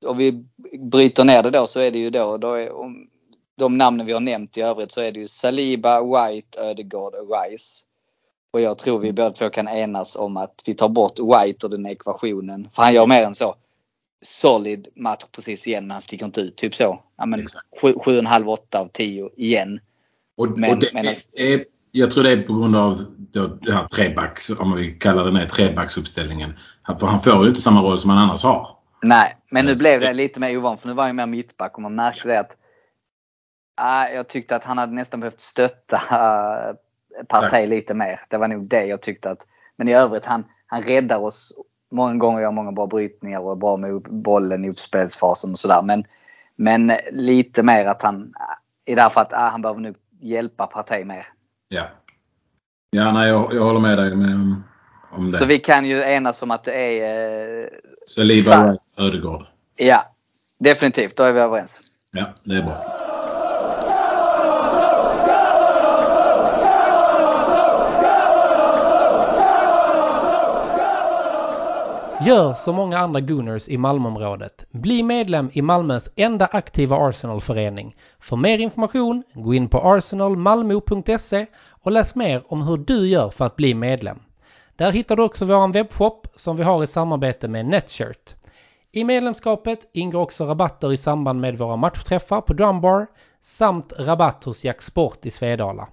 [0.06, 0.45] om vi
[0.80, 3.08] bryter ner det då så är det ju då, då är, om,
[3.58, 7.30] de namnen vi har nämnt i övrigt så är det ju Saliba, White, Ödegård och
[7.30, 7.86] Rice.
[8.54, 11.70] Och jag tror vi båda två kan enas om att vi tar bort White ur
[11.70, 12.70] den ekvationen.
[12.74, 13.56] För han gör mer än så.
[14.22, 16.56] Solid match precis igen men han sticker inte ut.
[16.56, 17.00] Typ så.
[17.18, 17.39] Ja, men
[17.82, 19.80] 7,5, 8 av 10 igen.
[20.38, 21.14] Och, men, och det medan...
[21.34, 23.06] är, jag tror det är på grund av
[23.62, 26.54] det här trebacks, om vi kallar det trebacksuppställningen.
[27.00, 28.78] För han får ju inte samma roll som han annars har.
[29.02, 31.82] Nej, men nu blev det lite mer ovant för nu var han mer mittback och
[31.82, 32.58] man märkte det att
[33.80, 36.76] äh, jag tyckte att han hade nästan behövt stötta äh,
[37.28, 38.20] Partey lite mer.
[38.28, 39.47] Det var nog det jag tyckte att.
[39.76, 41.54] Men i övrigt han, han räddar oss
[41.91, 45.82] många gånger, gör många bra brytningar och är bra med bollen i uppspelsfasen och sådär.
[45.82, 46.04] Men,
[46.56, 48.34] men lite mer att han,
[48.86, 51.28] i det här fallet, äh, han behöver nog hjälpa Partey mer.
[51.68, 51.84] Ja.
[52.91, 54.62] Ja, nej, jag, jag håller med dig med,
[55.10, 55.38] om det.
[55.38, 57.64] Så vi kan ju enas om att det är...
[57.64, 57.68] Eh,
[58.05, 59.45] Saliba, Rice, Ödegård.
[59.76, 60.16] Ja,
[60.57, 61.16] definitivt.
[61.16, 61.80] Då är vi överens.
[62.12, 62.99] Ja, det är bra.
[72.26, 74.66] Gör som många andra Gunners i Malmöområdet.
[74.72, 77.95] Bli medlem i Malmös enda aktiva Arsenal-förening.
[78.20, 81.45] För mer information, gå in på arsenalmalmo.se
[81.84, 84.20] och läs mer om hur du gör för att bli medlem.
[84.80, 88.36] Där hittar du också vår webbshop som vi har i samarbete med Netshirt.
[88.91, 93.07] I medlemskapet ingår också rabatter i samband med våra matchträffar på Drumbar
[93.41, 95.88] samt rabatt hos Jack Sport i Svedala.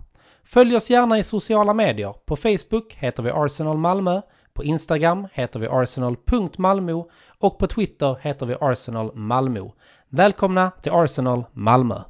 [0.45, 2.15] Följ oss gärna i sociala medier.
[2.27, 4.21] På Facebook heter vi Arsenal Malmö,
[4.55, 9.69] på Instagram heter vi arsenal.malmo och på Twitter heter vi Arsenal Malmö.
[10.09, 12.03] Välkomna till Arsenal Malmö!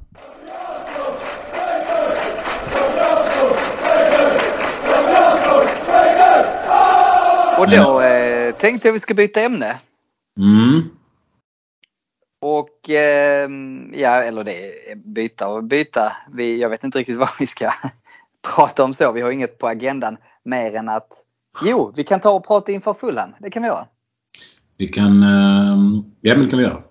[7.57, 9.79] Och då eh, tänkte jag vi ska byta ämne.
[10.39, 10.89] Mm.
[12.41, 13.49] Och eh,
[13.93, 16.17] ja, eller det byta och byta.
[16.33, 17.71] Vi, jag vet inte riktigt vad vi ska
[18.55, 19.11] prata om så.
[19.11, 21.23] Vi har inget på agendan mer än att
[21.63, 23.29] jo, vi kan ta och prata inför Fulham.
[23.39, 23.87] Det kan vi göra.
[24.77, 25.77] Vi kan, eh,
[26.21, 26.83] ja men det kan vi göra.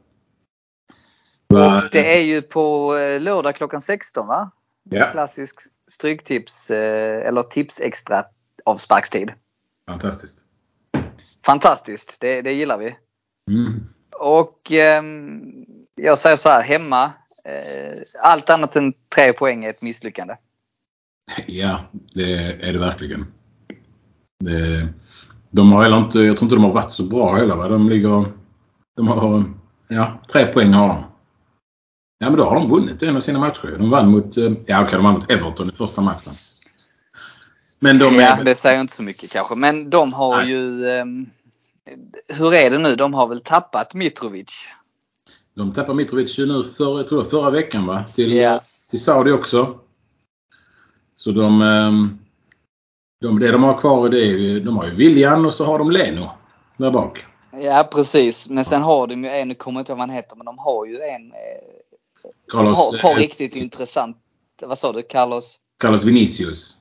[1.49, 4.51] Och det är ju på eh, lördag klockan 16 va?
[4.91, 5.11] Ja.
[5.11, 5.61] Klassisk
[5.91, 8.25] stryktips eh, eller tips extra
[8.65, 9.33] avsparkstid.
[9.89, 10.46] Fantastiskt.
[11.47, 12.97] Fantastiskt, det, det gillar vi.
[13.51, 13.87] Mm.
[14.21, 15.03] Och eh,
[15.95, 17.05] jag säger så här, hemma.
[17.45, 20.35] Eh, allt annat än tre poäng är ett misslyckande.
[21.47, 21.81] Ja,
[22.15, 22.35] det
[22.69, 23.27] är det verkligen.
[24.45, 24.89] Det,
[25.51, 27.57] de har heller inte, jag tror inte de har varit så bra heller.
[27.57, 27.69] Va?
[27.69, 28.25] De ligger,
[28.97, 29.45] de har,
[29.89, 31.05] ja, tre poäng har de.
[32.19, 33.77] Ja men då har de vunnit en av sina matcher.
[33.79, 36.33] De vann mot, eh, ja okej de vann mot Everton i första matchen.
[37.79, 38.45] Men de ja, är...
[38.45, 39.55] det säger inte så mycket kanske.
[39.55, 40.51] Men de har Nej.
[40.51, 41.31] ju um,
[42.29, 42.97] hur är det nu?
[42.97, 44.69] De har väl tappat Mitrovic?
[45.55, 48.05] De tappar Mitrovic nu för, jag tror förra veckan va?
[48.15, 48.61] Till, yeah.
[48.91, 49.79] till Saudi också.
[51.15, 52.19] Så de, ehm,
[53.21, 55.91] de, det de har kvar det är de har ju William och så har de
[55.91, 56.31] Leno
[56.77, 57.25] där bak.
[57.53, 58.51] Ja precis.
[58.51, 60.59] Men sen har de ju en, nu kommer inte ihåg vad han heter, men de
[60.59, 61.39] har ju en eh,
[62.53, 64.17] Carlos, har ett par riktigt intressant,
[64.63, 65.03] vad sa du?
[65.03, 65.59] Carlos?
[65.79, 66.77] Carlos Vinicius.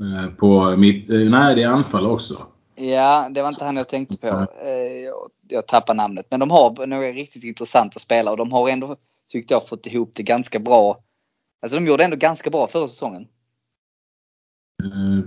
[0.00, 2.46] Eh, på mitt, eh, nej det är anfall också.
[2.78, 4.46] Ja, det var inte han jag tänkte på.
[4.64, 4.68] Eh,
[5.04, 6.26] jag, jag tappar namnet.
[6.30, 8.96] Men de har några riktigt intressanta spelare och de har ändå,
[9.32, 10.98] tyckte jag, fått ihop det ganska bra.
[11.62, 13.26] Alltså de gjorde ändå ganska bra förra säsongen.
[14.84, 15.20] Uh,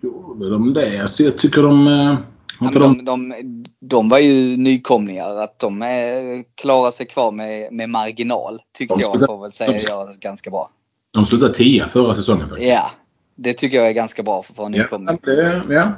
[0.00, 0.98] gjorde de det?
[1.00, 2.16] Alltså jag tycker de uh,
[2.60, 3.34] Ja, de, de,
[3.80, 5.30] de, var ju nykomlingar.
[5.30, 8.62] Att de klarar sig kvar med, med marginal.
[8.72, 10.70] Tyckte De jag får väl säga de- gör ganska bra.
[11.10, 12.70] de slutade tia förra säsongen faktiskt.
[12.70, 12.90] Ja,
[13.34, 15.18] det tycker jag är ganska bra för att vara Ja, nykomling.
[15.22, 15.92] det, ja.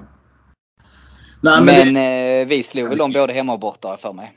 [1.44, 4.32] Nej, men, Men det, eh, vi slog väl dem både hemma och borta för mig.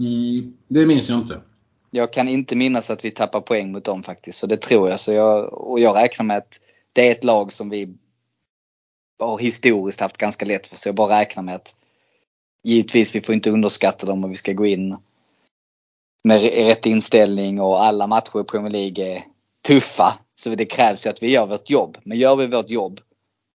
[0.00, 1.40] mm, det minns jag inte.
[1.90, 4.38] Jag kan inte minnas att vi tappar poäng mot dem faktiskt.
[4.38, 5.00] Så det tror jag.
[5.00, 6.60] Så jag och jag räknar med att
[6.92, 7.94] det är ett lag som vi
[9.18, 10.76] har historiskt haft ganska lätt för.
[10.76, 11.74] Så jag bara räknar med att
[12.64, 14.96] givetvis vi får inte underskatta dem och vi ska gå in
[16.24, 19.24] med rätt inställning och alla matcher i Premier League är
[19.66, 20.18] tuffa.
[20.34, 21.98] Så det krävs ju att vi gör vårt jobb.
[22.02, 23.00] Men gör vi vårt jobb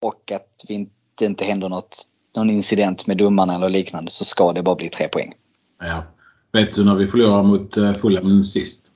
[0.01, 2.03] och att vi inte, det inte händer något,
[2.37, 5.33] någon incident med domarna eller liknande så ska det bara bli tre poäng.
[5.81, 6.05] Ja.
[6.53, 8.93] Vet du när vi förlorade mot uh, Fulham sist?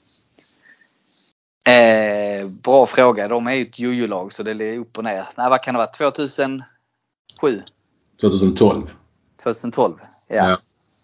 [1.67, 3.29] Eh, bra fråga.
[3.29, 5.29] De är ju ett jojo-lag så det är upp och ner.
[5.37, 5.87] Nej, vad kan det vara?
[5.87, 6.65] 2007?
[8.21, 8.87] 2012.
[9.43, 9.95] 2012?
[10.29, 10.35] Ja.
[10.35, 10.57] Ja.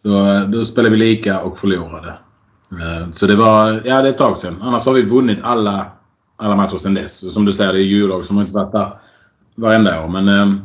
[0.02, 2.18] Då, då spelade vi lika och förlorade.
[2.70, 4.56] Eh, Så det var, ja det är ett tag sedan.
[4.62, 5.86] Annars har vi vunnit alla,
[6.36, 7.34] alla matcher sedan dess.
[7.34, 9.00] Som du säger, det är julag som har inte varit där
[9.54, 10.08] varenda år.
[10.08, 10.56] Men eh,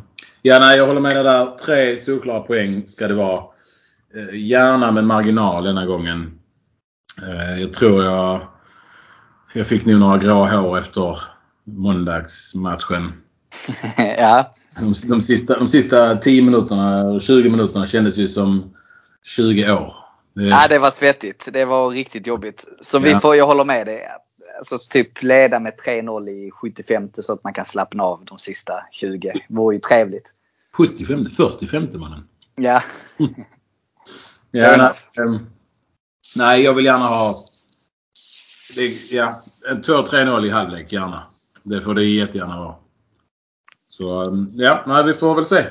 [0.43, 1.45] ja, nej, jag håller med dig där.
[1.57, 3.43] Tre solklara poäng ska det vara.
[4.15, 6.39] Eh, Gärna med marginal denna gången.
[7.27, 8.39] Eh, Jag tror jag,
[9.53, 11.19] jag fick nog några grå hår efter
[11.63, 13.13] måndagsmatchen.
[13.97, 14.53] ja.
[14.79, 18.73] De, de, sista, de sista 10 minuterna, 20 minuterna kändes ju som
[19.23, 19.93] 20 år.
[20.35, 21.49] Det, Nej, det var svettigt.
[21.53, 22.65] Det var riktigt jobbigt.
[22.81, 23.19] Så vi Ja.
[23.19, 24.07] får, jag håller med dig.
[24.57, 28.73] Alltså typ leda med 3-0 i 75 så att man kan slappna av de sista
[28.91, 29.33] 20.
[29.47, 30.35] vore ju trevligt.
[30.77, 32.27] 75, 45 mannen.
[32.55, 32.83] Ja.
[34.55, 35.47] Ja, nej, ehm,
[36.35, 37.35] nej, jag vill gärna ha
[38.75, 41.27] det, ja, en 2-3-0 i halvlek gärna.
[41.63, 42.75] Det får det jättegärna vara.
[43.87, 45.65] Så ehm, ja, nej, vi får väl se.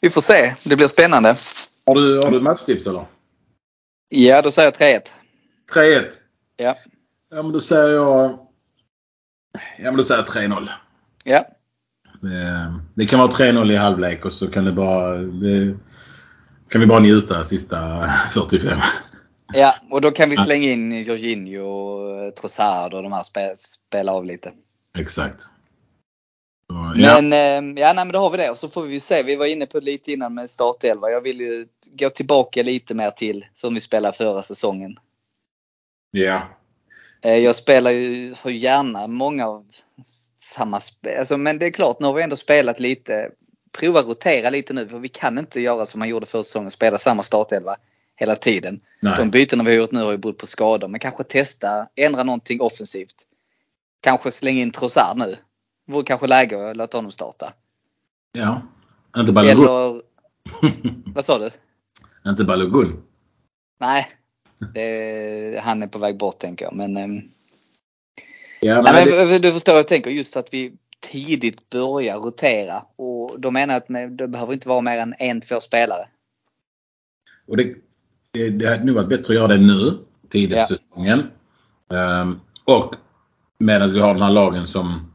[0.00, 0.54] Vi får se.
[0.64, 1.36] Det blir spännande.
[1.86, 3.06] Har du, har du matchtips eller?
[4.08, 5.12] Ja, då säger jag 3-1.
[5.72, 6.12] 3-1?
[6.56, 6.76] Ja.
[7.30, 8.38] Ja, men då säger jag...
[9.78, 10.68] Ja, men då säger jag 3-0.
[11.24, 11.44] Ja.
[12.20, 15.16] Det, det kan vara 3-0 i halvlek och så kan det bara...
[15.16, 15.76] Det,
[16.68, 18.78] kan vi bara njuta sista 45.
[19.54, 24.12] Ja, och då kan vi slänga in Jorginho och Trossard och de här spel, spela
[24.12, 24.52] av lite.
[24.98, 25.40] Exakt.
[25.40, 27.20] Så, ja.
[27.20, 29.22] Men eh, ja, nej, men då har vi det och så får vi se.
[29.22, 31.10] Vi var inne på det lite innan med startelva.
[31.10, 34.98] Jag vill ju gå tillbaka lite mer till som vi spelade förra säsongen.
[36.10, 36.42] ja.
[37.26, 39.66] Eh, Jag spelar ju har gärna många av
[40.38, 41.18] samma spel.
[41.18, 43.30] Alltså, men det är klart, nu har vi ändå spelat lite.
[43.78, 46.70] Prova rotera lite nu för vi kan inte göra som man gjorde förra säsongen.
[46.70, 47.76] Spela samma startelva
[48.16, 48.80] hela tiden.
[49.00, 49.14] Nej.
[49.18, 50.88] De bytena vi har gjort nu har ju berott på skador.
[50.88, 53.14] Men kanske testa, ändra någonting offensivt.
[54.00, 55.36] Kanske slänga in Trossard nu.
[55.86, 57.52] Vore kanske läge att låta honom starta.
[58.32, 58.62] Ja.
[59.16, 59.64] Inte Balogun.
[59.64, 60.02] Eller,
[61.14, 61.50] vad sa du?
[62.30, 63.02] Inte Balogun.
[63.80, 64.08] Nej,
[64.74, 66.74] det, han är på väg bort tänker jag.
[66.74, 67.22] Men, ehm,
[68.60, 70.10] Ja, nej, nej, det, men du förstår vad jag tänker.
[70.10, 72.84] Just att vi tidigt börjar rotera.
[72.96, 76.08] Och då menar jag att det behöver inte vara mer än en, två spelare.
[77.48, 77.74] och det,
[78.30, 79.98] det, det hade nog varit bättre att göra det nu.
[80.30, 80.66] Tidigt Ja.
[80.66, 81.30] säsongen.
[81.92, 82.94] Ehm, och
[83.58, 85.12] medan vi har den här lagen som,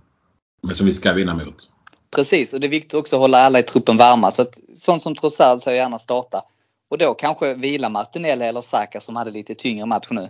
[0.74, 1.70] som vi ska vinna mot.
[2.16, 4.32] Precis, och det är viktigt också att hålla alla i truppen varma.
[4.32, 6.44] Så att, sånt som Trossard säger gärna starta.
[6.92, 10.30] Och då kanske vila Martinelli eller Saka som hade lite tyngre match nu.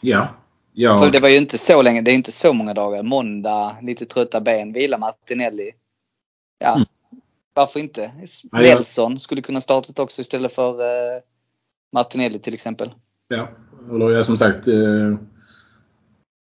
[0.00, 0.28] Ja.
[0.72, 0.98] ja.
[0.98, 3.02] För det var ju inte så länge, det är inte så många dagar.
[3.02, 5.72] Måndag, lite trötta ben, vila Martinelli.
[6.58, 6.86] Ja, Mm.
[7.54, 8.10] varför inte?
[8.52, 11.20] Ja, Nelson skulle kunna startat också istället för eh,
[11.92, 12.94] Martinelli till exempel.
[13.28, 13.48] Ja,
[13.90, 14.68] eller ja, som sagt.
[14.68, 15.14] Eh,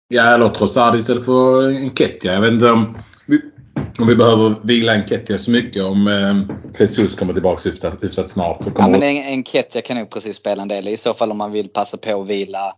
[0.09, 2.32] ja, eller Trossard istället för Enketia.
[2.32, 2.99] Jag vet inte om
[3.99, 8.59] om vi behöver vila Enketia så mycket om eh, Jesus kommer tillbaka hyfsat, hyfsat snart.
[8.61, 10.88] Och Ja, kommer men en, en Ketja kan nog precis spela en del.
[10.88, 12.74] I så fall om man vill passa på att vila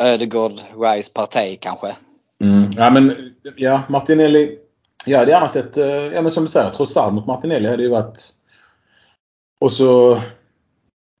[0.00, 0.52] Ödegård,
[0.82, 1.96] Rice, Partey kanske.
[2.42, 4.58] mm, ja, men ja, Martinelli.
[5.04, 7.88] Jag hade gärna sett, eh, ja men som du säger, Trossard mot Martinelli hade ju
[7.88, 8.28] varit...
[9.60, 10.20] Och så...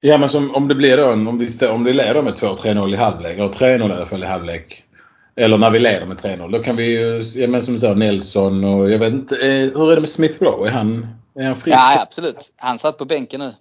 [0.00, 2.96] Ja men som, om det blir då om stå- om det leder med 2-3-0 i
[2.96, 4.84] halvlek, eller 3-0 i alla fall i halvlek.
[5.36, 6.52] Eller när vi leder med 3-0.
[6.52, 9.50] Då kan vi ju, ja men som du säger, Nelson och jag vet inte, eh,
[9.52, 10.68] hur är det med Smith Rowe?
[10.68, 11.78] Är han, är han frisk?
[11.78, 12.52] Ja, absolut.
[12.56, 13.54] Han satt på bänken nu.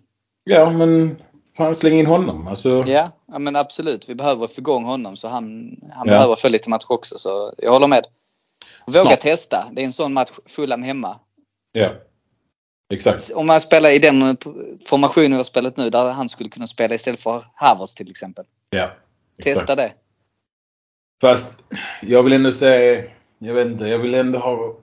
[0.43, 1.17] Ja, men
[1.57, 2.47] fan släng in honom.
[2.47, 4.09] Alltså, Ja, ja men absolut.
[4.09, 6.13] Vi behöver få igång honom så han, han Ja.
[6.13, 7.17] behöver få lite match också.
[7.17, 8.05] Så jag håller med.
[8.86, 9.20] Våga Snart.
[9.20, 9.67] testa.
[9.72, 11.20] Det är en sån match, Fulham hemma.
[11.72, 11.89] ja.
[12.93, 13.32] Exakt.
[13.36, 14.38] Om man spelar i den
[14.86, 18.45] formationen vi har spelat nu där han skulle kunna spela istället för Havertz till exempel.
[18.70, 18.91] Ja.
[19.38, 19.57] Exakt.
[19.57, 19.91] Testa det.
[21.22, 21.63] Fast
[22.01, 23.03] jag vill ändå säga,
[23.39, 24.76] jag vet inte, jag vill ändå ha...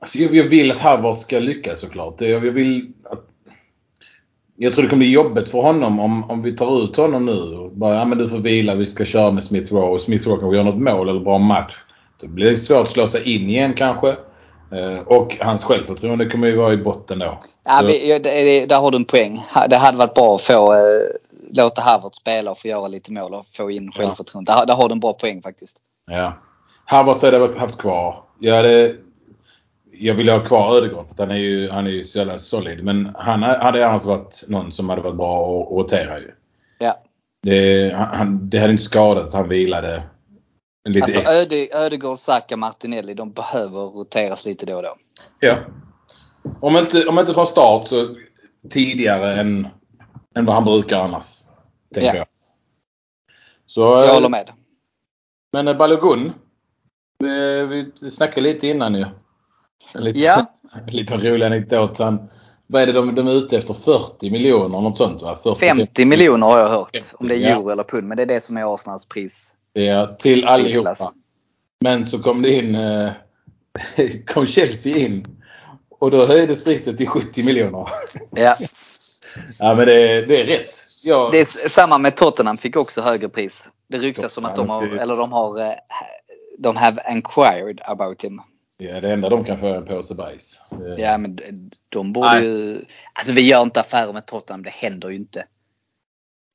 [0.00, 2.20] Alltså jag, jag vill att Harvard ska lyckas såklart.
[2.20, 3.24] Jag, jag vill att,
[4.56, 7.40] jag tror det kommer bli jobbigt för honom om, om vi tar ut honom nu.
[7.40, 9.86] Och bara, ja men du får vila, vi ska köra med Smith Rowe.
[9.86, 11.74] Och Smith Rowe kanske gör något mål eller bra match.
[12.20, 14.08] Det blir svårt att slå sig in igen kanske.
[14.72, 17.38] Eh, och hans självförtroende kommer ju vara i botten då.
[17.64, 19.42] Ja, vi, det, det, där har du en poäng.
[19.68, 20.80] Det hade varit bra att få eh,
[21.56, 24.52] låta Harvard spela och få göra lite mål och få in självförtroende.
[24.52, 25.78] Där, där har du en bra poäng faktiskt.
[26.10, 26.32] Ja.
[26.84, 28.24] Harvard hade jag haft kvar.
[28.38, 28.96] Jag, hade,
[29.92, 32.84] jag vill ha kvar Ödegård för han är ju, han är ju så jävla solid.
[32.84, 36.34] Men han hade annars varit någon som hade varit bra att att rotera ju.
[36.78, 37.00] Ja.
[37.42, 40.02] Det, han, det hade inte skadat att han vilade
[40.88, 41.38] lite Alltså extra.
[41.38, 44.96] Öde, Ödegård, Saka, Martinelli, de behöver roteras lite då och då.
[45.40, 45.56] Ja.
[46.60, 48.16] Om inte, om inte från start så
[48.70, 49.68] tidigare än,
[50.36, 51.43] än vad han brukar annars.
[51.94, 52.16] Tänker Ja.
[52.16, 52.26] jag.
[53.66, 54.50] Så, Jag eh, håller med.
[55.52, 56.32] Men eh, Balogun.
[57.68, 59.04] Vi snackade lite innan ju.
[59.94, 60.52] En lite, Ja.
[60.86, 61.98] en liten rolig anekdot.
[61.98, 62.28] Han,
[62.66, 63.74] vad är det de, de är ute efter?
[63.74, 65.38] 40 miljoner något sånt va?
[65.42, 66.90] 40, 50 miljoner har jag hört.
[66.92, 67.48] 50, Om det är ja.
[67.48, 68.08] euro eller pund.
[68.08, 69.54] Men det är det som är Arsenals pris.
[69.72, 70.88] Ja, till allihopa.
[70.90, 71.12] Prisklass.
[71.80, 73.10] Men så kom det in, eh,
[74.26, 75.26] kom Chelsea in.
[75.88, 77.88] Och då höjdes priset till 70 miljoner.
[78.30, 78.56] Ja.
[79.58, 80.70] Ja men det, det är rätt.
[81.04, 83.68] Ja, Det är samma med Tottenham fick också högre pris.
[83.88, 85.72] Det ryktas om att de har, eller de har, eh,
[86.58, 88.40] de have inquired about him.
[88.78, 90.60] ja, det enda de kan få är en påse bajs.
[90.98, 92.44] Ja men de- de borde Nej.
[92.44, 95.44] ju, alltså vi gör inte affärer med Tottenham, det händer ju inte.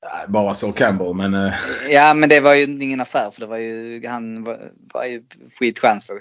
[0.05, 1.33] Nej, Bara så Campbell men...
[1.33, 1.53] eh,
[1.89, 5.23] Ja men det var ju ingen affär för det var ju, han var, var ju
[5.59, 6.15] free transfer.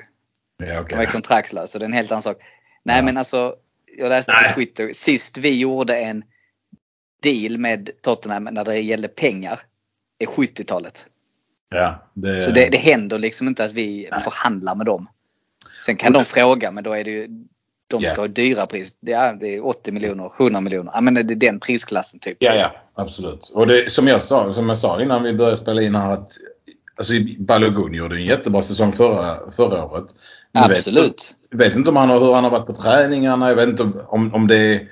[0.64, 2.36] Ja, Han var kontraktlös så det är en helt annan sak.
[2.82, 3.02] Nej Ja.
[3.04, 3.54] men alltså,
[3.98, 4.48] jag läste Nej.
[4.48, 6.24] på Twitter, sist vi gjorde en
[7.22, 9.60] deal med Tottenham när det gällde pengar,
[10.18, 11.06] är 70-talet.
[11.70, 15.08] Ja, det, Så det, det händer liksom inte att vi förhandlar med dem.
[15.86, 17.26] Sen kan de fråga men då är det ju,
[17.88, 18.10] de Ja.
[18.10, 18.96] ska ha dyra pris.
[19.00, 20.92] Det är, det är 80 miljoner, 100 miljoner.
[20.94, 22.36] Ja men det är den prisklassen typ.
[22.40, 22.76] Ja, ja.
[22.94, 23.50] Absolut.
[23.54, 26.32] Och det, som, jag sa, som jag sa innan vi började spela in här att
[26.96, 30.04] alltså, Balogun gjorde en jättebra säsong förra, förra året.
[30.52, 31.34] Vet- Absolut.
[31.50, 33.48] Jag vet inte om han har, hur han har varit på träningarna.
[33.48, 34.86] Jag vet inte om, om det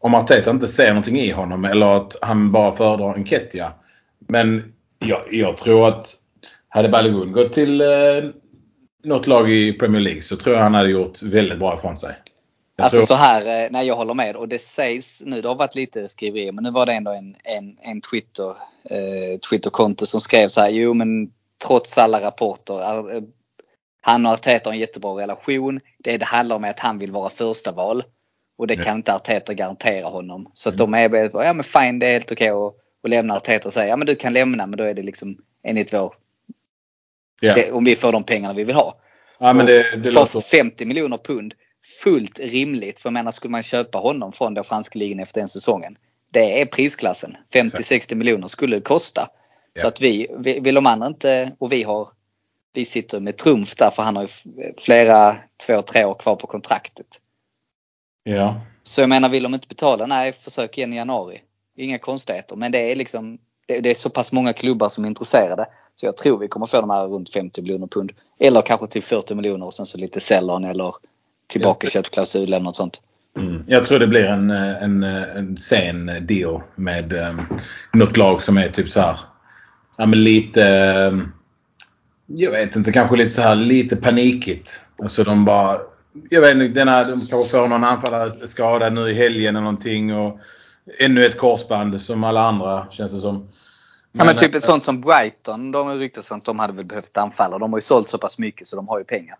[0.00, 3.72] om Arteta inte ser någonting i honom eller att han bara föredrar en Ketja.
[4.28, 6.14] Men jag, jag tror att
[6.68, 7.88] hade Balogun gått till eh,
[9.04, 12.14] något lag i Premier League så tror jag han hade gjort väldigt bra ifrån sig.
[12.76, 15.48] Jag Alltså tror, så här, eh, nej jag håller med och det sägs nu, det
[15.48, 18.50] har varit lite skriverier men nu var det ändå en, en, en Twitter,
[18.90, 21.30] eh, Twitterkonto som skrev så här, jo men
[21.66, 23.22] trots alla rapporter, eh,
[24.00, 25.80] han och Arteta har en jättebra relation.
[25.98, 28.02] Det det handlar om är att han vill vara första val
[28.58, 30.50] och det kan inte Arteta garantera honom.
[30.54, 33.68] Så att de är ja men fine det är helt okej att, att lämna Arteta
[33.68, 36.14] och säga, ja men du kan lämna men då är det liksom enligt vår,
[37.40, 37.54] ja.
[37.54, 39.00] det, om vi får de pengarna vi vill ha.
[39.38, 40.40] ja, men det, det för låter...
[40.40, 41.54] 50 miljoner pund.
[42.04, 42.98] Fullt rimligt.
[42.98, 45.96] För jag menar skulle man köpa honom från den franska ligan efter den säsongen.
[46.32, 47.36] Det är prisklassen.
[47.54, 49.28] 50-60 miljoner skulle det kosta.
[49.78, 49.88] Så Ja.
[49.88, 52.08] att vi, vi, vill de andra inte, och vi har,
[52.72, 54.28] vi sitter med trumf där för han har ju
[54.78, 55.36] flera,
[55.66, 57.06] två, tre år kvar på kontraktet.
[58.36, 58.60] Ja.
[58.82, 61.40] Så jag menar vill de inte betala, nej försök igen i januari.
[61.76, 65.08] Inga konstigheter men det är liksom, det, det är så pass många klubbar som är
[65.08, 65.66] intresserade.
[65.94, 68.12] Så jag tror vi kommer få de här runt 50 miljoner pund.
[68.40, 70.94] Eller kanske till 40 miljoner och sen så lite sällan eller
[71.46, 71.90] tillbaka Ja.
[71.90, 73.00] köpklausul eller något sånt.
[73.36, 73.64] Mm.
[73.66, 77.42] Jag tror det blir en, en, en sen deal med um,
[77.92, 79.18] något lag som är typ så här.
[79.96, 80.62] Ja men lite.
[80.66, 81.18] eh,
[82.26, 84.80] jag vet inte, kanske lite så här lite panikigt.
[85.02, 85.78] Alltså de bara.
[86.30, 90.14] Jag vet inte, denna, de kanske får någon anfallare skadad nu i helgen eller någonting.
[90.16, 90.38] Och
[90.98, 93.48] ännu ett korsband som alla andra känns det som.
[94.12, 96.84] Ja men typ eh, ett sånt som Brighton, de har ryktats att de hade väl
[96.84, 97.58] behövt anfalla.
[97.58, 99.36] De har ju sålt så pass mycket så de har ju pengar.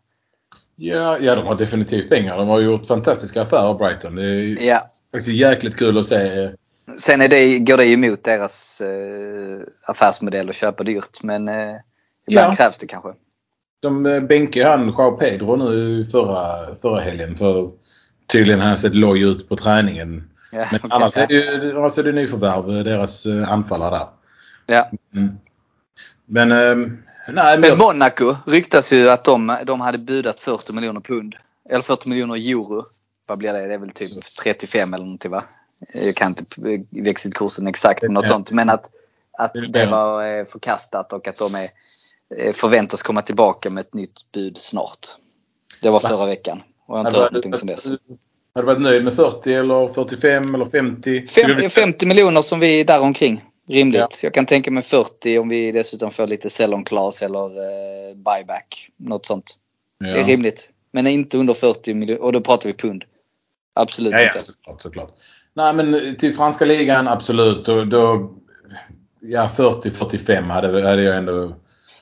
[0.77, 2.37] Ja, ja, de har definitivt pengar.
[2.37, 4.15] De har gjort fantastiska affärer Brighton.
[4.17, 4.89] Det är Ja.
[5.13, 6.51] faktiskt jäkligt kul att se.
[6.99, 11.75] Sen är det, går det emot deras eh, affärsmodell att köpa dyrt men eh,
[12.29, 12.57] ibland Ja.
[12.57, 13.09] krävs det kanske.
[13.81, 17.71] De eh, bänkade han Joao Pedro nu förra, förra helgen för
[18.27, 20.31] tydligen har han sett loj ut på träningen.
[20.53, 20.91] Ja, Men okej.
[20.91, 24.07] annars är det ju annars är det nyförvärv, eh, deras eh, anfallare där.
[24.67, 24.91] Ja.
[25.15, 25.39] Mm.
[26.27, 26.49] Men
[27.29, 31.35] nej, men Monaco ryktas ju att de, de hade budat 40 miljoner pund.
[31.71, 32.85] Eller 40 miljoner euro.
[33.27, 33.67] Vad blir det?
[33.67, 35.45] Det är väl typ 35 eller någonting va?
[35.95, 36.45] Jag kan inte
[36.91, 38.51] växelkursen exakt men något sånt.
[38.51, 38.91] Men att,
[39.39, 41.69] att Det var förkastat och att de är,
[42.53, 45.07] förväntas komma tillbaka med ett nytt bud snart.
[45.83, 46.09] Det var Va?
[46.09, 46.63] förra veckan.
[46.87, 47.85] Och jag har inte hört någonting sedan dess.
[47.87, 47.99] hade
[48.55, 51.27] du varit nöjd med 40 eller 45 eller 50?
[51.27, 53.45] Skulle Fem, du- 50 miljoner som vi är där omkring.
[53.69, 54.01] Rimligt.
[54.01, 54.09] Ja.
[54.23, 58.91] Jag kan tänka mig 40 om vi dessutom får lite sell-on class eller eh, buyback.
[58.97, 59.55] Något sånt.
[59.99, 60.07] Ja.
[60.07, 60.71] Det är rimligt.
[60.93, 62.23] Men inte under 40 miljoner.
[62.23, 63.05] Och då pratar vi pund.
[63.75, 64.41] Absolut Ja, inte.
[64.41, 65.15] såklart, såklart.
[65.55, 67.65] Nej men till franska ligan absolut.
[67.65, 68.35] Då, då,
[69.21, 71.55] ja 40-45 hade, hade jag ändå...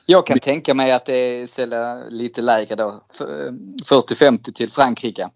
[0.09, 3.03] Jag kan tänka mig att det är lite lägre då.
[3.13, 3.27] F-
[3.89, 5.29] 40-50 till Frankrike.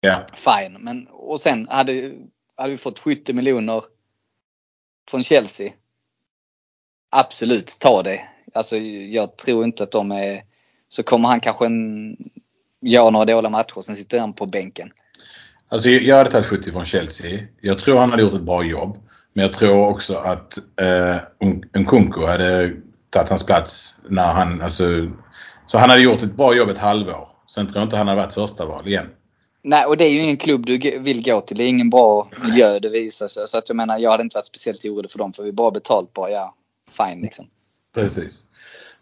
[0.00, 0.26] Ja.
[0.34, 0.76] Fine.
[0.80, 2.12] Men, och sen hade,
[2.56, 3.84] hade vi fått 70 miljoner
[5.10, 5.72] från Chelsea.
[7.10, 8.20] Absolut, ta det.
[8.54, 10.42] Alltså jag tror inte att de är...
[10.88, 12.16] Så kommer han kanske en,
[12.80, 13.80] göra några dåliga matcher.
[13.80, 14.92] Sen sitter han på bänken.
[15.68, 17.40] Alltså jag hade tagit 70 från Chelsea.
[17.60, 18.98] Jag tror han hade gjort ett bra jobb.
[19.32, 21.16] Men jag tror också att eh,
[21.80, 22.72] Nkunku hade
[23.12, 25.10] tagit hans plats när han, alltså,
[25.66, 27.28] så han hade gjort ett bra jobb ett halvår.
[27.46, 29.10] Sen tror jag inte han hade varit första val igen.
[29.62, 31.56] Nej, och det är ju ingen klubb du vill gå till.
[31.56, 33.48] Det är ingen bra miljö det visar sig.
[33.48, 35.32] Så att jag menar, jag hade inte varit speciellt orolig för dem.
[35.32, 36.54] För vi bara betalt bara, ja,
[36.90, 37.46] fine liksom.
[37.94, 38.44] Precis.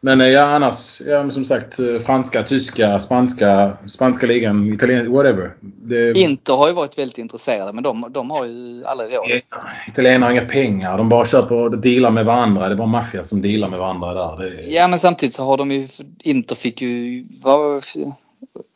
[0.02, 5.54] Men eh, ja annars, ja, som sagt eh, franska, tyska, spanska, spanska ligan, italienska, whatever.
[5.60, 9.40] Det, Inter har ju varit väldigt intresserade men de, de har ju aldrig råd.
[9.88, 10.98] Italienarna har inga pengar.
[10.98, 12.68] De bara köper och dealar med varandra.
[12.68, 14.44] Det är bara maffia som dealar med varandra där.
[14.50, 15.88] Det, Ja men samtidigt så har de ju,
[16.18, 17.84] Inter fick ju, vad,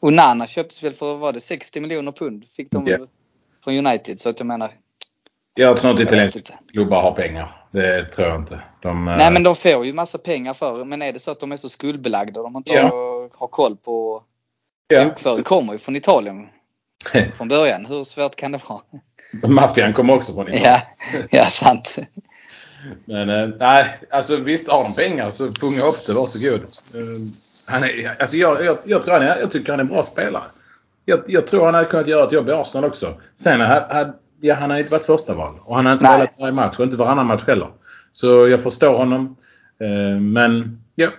[0.01, 2.45] Onana köptes väl för, var det 60 miljoner pund?
[2.57, 2.99] Fick de Ja.
[3.65, 4.21] från United.
[4.21, 4.71] Så att jag menar,
[5.55, 6.53] Jag tror inte italienska inte.
[6.73, 7.64] klubbar har pengar.
[7.75, 8.61] Det tror jag inte.
[8.81, 11.41] De, eh, Nej men de får ju massa pengar för Men är det så att
[11.41, 12.83] de är så skuldbelagda och de inte Ja.
[13.35, 14.23] har, koll på
[14.89, 15.05] ja.
[15.05, 16.49] bokföring kommer ju från Italien
[17.37, 17.87] från början.
[17.87, 18.81] Hur svårt kan det vara?
[19.49, 20.65] Maffian kommer också från Italien.
[20.65, 20.81] Ja,
[21.31, 21.99] ja sant.
[23.05, 26.13] Men eh, nej, alltså visst har de pengar så punga upp det.
[26.13, 26.63] Varsågod.
[26.95, 27.01] Eh,
[27.67, 30.03] han är, alltså jag, jag, jag, tror han är, jag tycker han är en bra
[30.03, 30.45] spelare.
[31.05, 33.21] Jag, jag tror han hade kunnat göra ett jobb i Arsenal också.
[33.35, 36.35] Sen hade, hade, ja, han har inte varit första val och han har inte spelat
[36.39, 37.73] varje match och inte varannan match heller.
[38.13, 39.37] Så jag förstår honom.
[39.81, 41.11] Eh, men ja,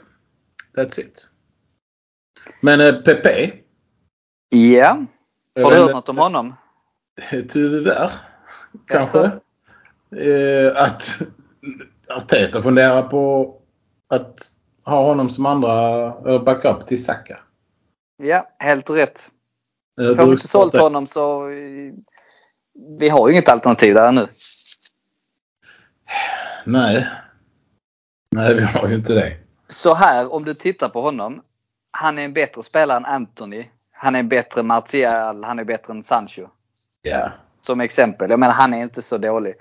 [0.78, 1.30] that's it.
[2.62, 3.52] Men eh, Pepe.
[4.50, 5.06] Ja.
[5.54, 6.54] jag Har du hört något om honom?
[7.50, 8.12] Tyvärr.
[8.88, 9.20] Kanske.
[10.16, 11.22] Eh, att
[12.10, 13.56] Arteta funderar på
[14.08, 14.52] att
[14.86, 17.40] ha honom som andra backup till Saka.
[18.18, 19.30] Ja, helt rätt.
[20.02, 21.94] Eh, Får vi inte sålt honom så eh,
[23.00, 24.28] vi har ju inget alternativ där nu.
[26.66, 27.08] Nej.
[28.32, 29.38] Nej, vi har ju inte det.
[29.68, 31.42] Så här, om du tittar på honom.
[31.92, 33.66] Han är en bättre spelare än Anthony.
[33.92, 35.44] Han är en bättre Martial.
[35.44, 36.48] Han är bättre än Sancho.
[37.02, 37.32] Ja.
[37.62, 38.30] Som exempel.
[38.30, 39.54] Jag menar han är inte så dålig.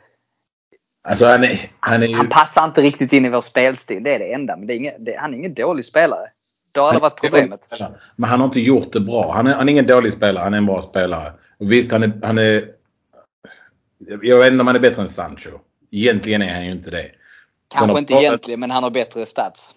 [1.09, 2.17] Alltså han är, han är ju...
[2.17, 4.03] Han passar inte riktigt in i vår spelstil.
[4.03, 4.57] Det är det enda.
[4.57, 6.31] Men det är ingen, det, han är ingen dålig spelare.
[6.73, 7.69] Det har aldrig varit problemet.
[8.17, 9.33] Men han har inte gjort det bra.
[9.35, 10.45] Han är, han är ingen dålig spelare.
[10.45, 11.33] Han är en bra spelare.
[11.59, 12.74] Och visst, han är, han är...
[14.07, 15.51] Jag vet inte om han är bättre än Sancho.
[15.91, 17.11] Egentligen är han ju inte det.
[17.69, 19.75] Kanske har inte egentligen men han har bättre stats.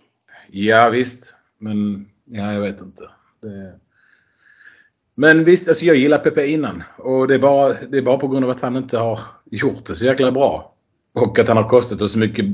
[0.47, 1.35] Ja visst.
[1.57, 3.03] Men ja, jag vet inte.
[3.41, 3.79] Det...
[5.15, 6.83] Men visst, alltså jag gillar Pepe innan.
[6.97, 9.19] Och det är, bara, det är bara på grund av att han inte har
[9.51, 10.73] gjort det så jäkla bra.
[11.13, 12.45] Och att han har kostat oss så mycket.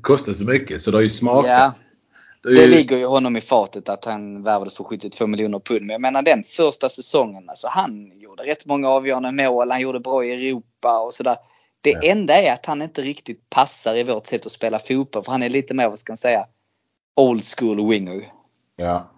[0.00, 0.80] Kostat så mycket.
[0.80, 1.50] Så det har ju smakat.
[1.50, 1.74] Ja,
[2.42, 5.80] Det det ju- ligger ju honom i fatet att han värvades för 72 miljoner pund.
[5.80, 7.48] Men jag menar den första säsongen.
[7.48, 9.70] Alltså han gjorde rätt många avgörande mål.
[9.70, 11.36] Han gjorde bra i Europa och sådär.
[11.80, 12.00] Det Ja.
[12.02, 15.24] enda är att han inte riktigt passar i vårt sätt att spela fotboll.
[15.24, 16.46] För han är lite mer, vad ska man säga,
[17.16, 18.32] old school winger.
[18.76, 19.10] Ja.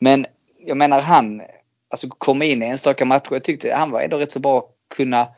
[0.00, 0.26] Men
[0.58, 1.42] jag menar han,
[1.90, 3.28] alltså komma in i enstaka matcher.
[3.30, 5.28] Jag tyckte han var ändå rätt så bra att kunna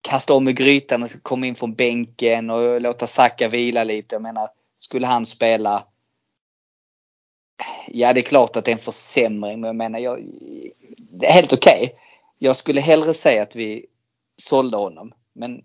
[0.00, 4.14] kasta om i grytan och komma in från bänken och låta Saka vila lite.
[4.14, 4.48] Jag menar,
[4.82, 5.84] skulle han spela
[7.88, 10.24] Ja, det är klart att det är en försämring, men jag menar, jag,
[11.10, 11.94] det är helt okej.
[12.38, 13.86] Jag skulle hellre säga att vi
[14.42, 15.60] sålde honom, men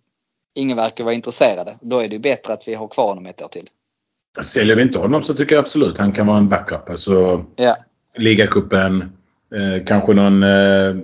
[0.53, 1.77] ingen verkar vara intresserade.
[1.81, 3.69] Då är det ju bättre att vi har kvar honom ett år till.
[4.41, 6.89] Säljer vi inte honom så tycker jag absolut han kan vara en backup.
[6.89, 7.75] Alltså Ja,
[8.15, 9.01] ligacupen.
[9.55, 10.95] Eh, kanske någon, eh,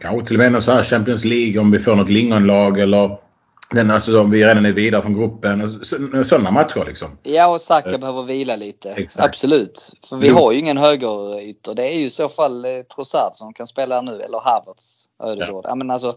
[0.00, 3.25] kanske till och med någon sån här Champions League om vi får något lingonlag eller
[3.70, 5.84] den, alltså om vi redan är vidare från gruppen.
[6.24, 7.18] Sådana matcher liksom.
[7.22, 8.90] Ja och Saka behöver vila lite.
[8.90, 9.28] Exakt.
[9.28, 9.92] Absolut.
[10.08, 10.34] För vi Jo.
[10.34, 11.74] har ju ingen högerytter.
[11.74, 15.64] Det är ju i så fall eh, Trossard som kan spela nu eller Havertz, Ödegård.
[15.68, 15.74] Ja.
[15.74, 16.16] men alltså.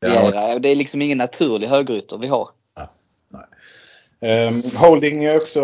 [0.00, 0.58] Ja, Vieira.
[0.58, 2.48] Det är liksom ingen naturlig högerytter vi har.
[4.20, 5.60] Um, holding är också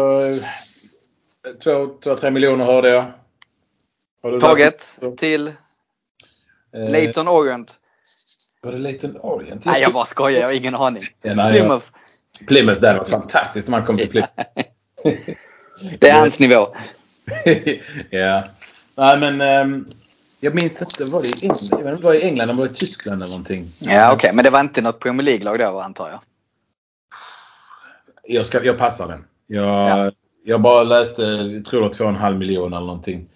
[1.64, 3.04] 2-3 miljoner hörde jag.
[4.40, 5.52] Taget till
[6.74, 7.77] Eh, Leighton Orient.
[8.62, 9.64] Var det Leighton Orient?
[9.64, 11.02] Nej jag bara skojar, jag har ingen aning.
[11.22, 11.52] Ja, nej.
[11.52, 11.86] Plymouth.
[12.46, 14.32] Plymouth, hade varit fantastiskt om han kom till Plymouth.
[15.98, 16.66] Det är hans nivå.
[18.10, 18.44] ja.
[18.94, 19.86] Nej men ehm,
[20.40, 21.04] jag minns inte.
[21.12, 21.84] Var det i England?
[21.86, 23.66] Jag vet var i England eller var det i Tyskland eller någonting.
[23.80, 26.20] Ja okej, men det var inte något Premier League-lag då antar jag?
[28.22, 29.24] Jag, ska, jag passar den.
[29.46, 30.12] Jag, Ja.
[30.44, 33.28] jag bara läste, jag tror det var 2,5 miljoner eller någonting.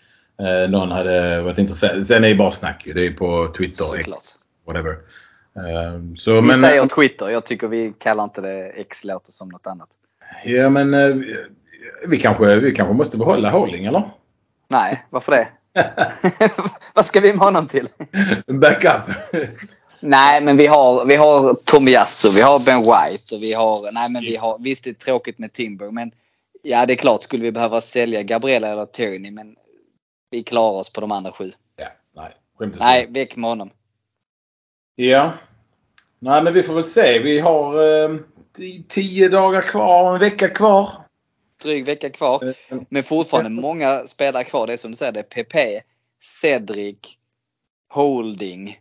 [0.42, 2.06] eh, någon hade varit intresserad.
[2.06, 2.92] Sen är det bara snack ju.
[2.92, 4.20] Det är på Twitter, X, Såklart.
[4.66, 4.96] whatever.
[5.56, 7.28] Eh, så, Vi men, säger Twitter.
[7.28, 9.88] Jag tycker vi kallar inte det X låter som något annat.
[10.44, 11.16] Ja men eh,
[12.06, 14.10] vi kanske, vi kanske måste behålla Holding eller?
[14.68, 15.48] Nej, varför det?
[16.94, 17.88] Vad ska vi med honom till?
[18.46, 19.14] Backup.
[20.00, 24.10] Nej, men vi har, vi har Tomiyasu, vi har Ben White och vi har, nej
[24.10, 26.12] men vi har, visst det är tråkigt med Timber men
[26.62, 29.56] ja det är klart skulle vi behöva sälja Gabriella eller Tierney men
[30.30, 31.52] vi klarar oss på de andra sju.
[31.76, 31.86] ja,
[32.16, 32.32] nej.
[32.78, 33.70] Nej, väck med honom.
[34.94, 35.32] Ja.
[36.18, 37.18] Nej men vi får väl se.
[37.18, 38.16] Vi har eh,
[38.88, 40.92] tio dagar kvar, en vecka kvar.
[41.62, 42.44] Dryg vecka kvar.
[42.68, 44.66] Eh, Men fortfarande många spelare kvar.
[44.66, 45.82] Det är som du säger, det är PP,
[46.22, 46.98] Cedric,
[47.88, 48.78] Holding,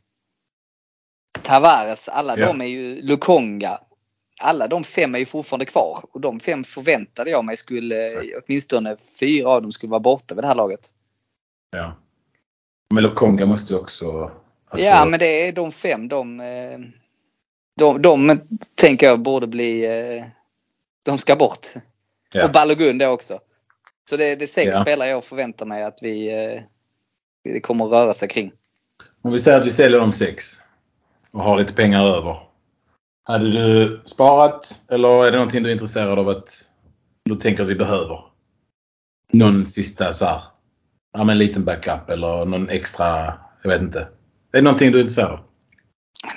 [1.43, 2.09] Tavares.
[2.09, 2.47] Alla Ja.
[2.47, 3.79] de är ju Lukonga.
[4.41, 6.03] Alla de fem är ju fortfarande kvar.
[6.11, 8.27] Och de fem förväntade jag mig skulle, Exakt.
[8.47, 10.93] åtminstone fyra av dem skulle vara borta vid det här laget.
[11.71, 11.93] Ja.
[12.93, 14.31] Men Lokonga måste ju också...
[14.71, 16.07] alltså- Ja men det är de fem.
[16.07, 16.79] De, eh,
[17.77, 18.39] de, de
[18.75, 20.23] tänker jag borde bli, eh,
[21.03, 21.67] de ska bort.
[22.33, 22.45] Ja.
[22.45, 23.39] Och Balogun då också.
[24.09, 24.81] Så det, det är sex Ja.
[24.81, 26.61] spelare jag förväntar mig att vi eh,
[27.43, 28.51] det kommer att röra sig kring.
[29.21, 30.45] Om vi säger att vi säljer de sex
[31.31, 32.37] och har lite pengar över.
[33.23, 36.49] Hade du sparat eller är det någonting du är intresserad av att
[37.25, 38.23] du tänker att vi behöver?
[39.33, 40.41] Någon sista så här,
[41.13, 44.07] ja men en liten backup eller någon extra, jag vet inte.
[44.51, 45.39] Är det någonting du är intresserad av?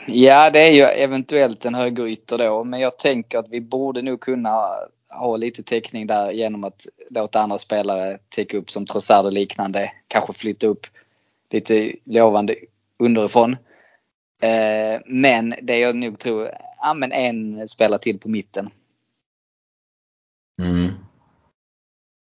[0.06, 4.20] Ja det är ju eventuellt en högerytter då men jag tänker att vi borde nog
[4.20, 4.70] kunna
[5.08, 9.92] ha lite täckning där genom att låta andra spelare täcka upp som Trossard och liknande.
[10.08, 10.86] Kanske flytta upp
[11.50, 12.56] lite lovande
[12.98, 13.52] underifrån.
[14.42, 18.70] Eh, men det jag nog tror, ja men en spelare till på mitten.
[20.62, 20.90] Mm.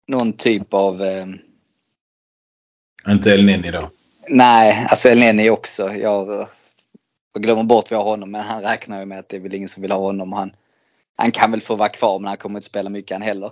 [0.06, 1.26] Någon typ av eh,
[3.08, 3.90] Inte Elneny då?
[4.28, 5.92] Nej, alltså Elneny också.
[5.94, 6.48] Jag,
[7.34, 9.54] jag glömmer bort jag har honom men han räknar ju med att det är väl
[9.54, 10.32] ingen som vill ha honom.
[10.32, 10.52] Han,
[11.16, 13.50] han kan väl få vara kvar men han kommer inte spela mycket han heller.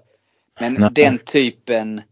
[0.61, 0.91] Men Nej.
[0.93, 2.03] den typen.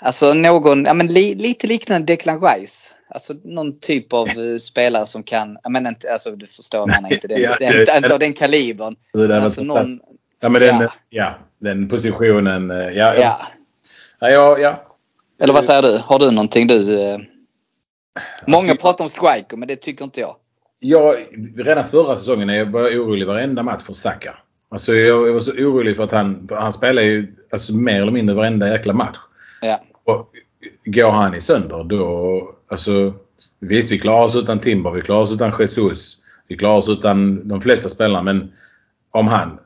[0.00, 2.94] Alltså någon, ja men li, lite liknande Declan Rice.
[3.10, 6.88] Alltså någon typ av eh, spelare som kan, ja men inte, alltså du förstår jag
[6.88, 8.96] menar inte den, Ja, den, det- inte av den kalibern.
[9.32, 9.86] Alltså någon.
[10.40, 10.92] Ja men den, Ja.
[11.08, 11.34] ja.
[11.58, 12.70] den positionen.
[12.70, 13.14] eh, ja.
[13.14, 13.38] ja.
[14.20, 14.84] ja, ja, ja.
[15.38, 15.98] Eller vad säger du?
[15.98, 17.00] Har du någonting du?
[17.00, 17.18] eh?
[18.46, 20.36] Många Alltså, pratar om striker men det tycker inte jag.
[20.80, 21.16] Jag,
[21.56, 24.38] redan förra säsongen jag var jag orolig varenda match för Saka.
[24.68, 28.02] Alltså jag, jag var så orolig för att han, för han spelar ju alltså mer
[28.02, 29.18] eller mindre varenda jäkla match.
[29.60, 29.80] Ja.
[30.04, 30.32] Och
[30.84, 33.14] går han i sönder då, alltså
[33.58, 36.16] visst vi klarar oss utan Timber, vi klarar oss utan Jesus,
[36.48, 38.52] vi klarar oss utan de flesta spelarna men
[39.10, 39.58] om han,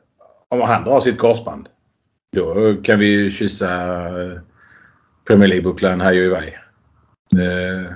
[0.49, 1.69] om han drar sitt korsband
[2.35, 3.71] då kan vi ju kyssa
[4.21, 4.39] eh,
[5.27, 6.59] Premier League-bucklan här ju iväg.
[7.37, 7.91] Eh,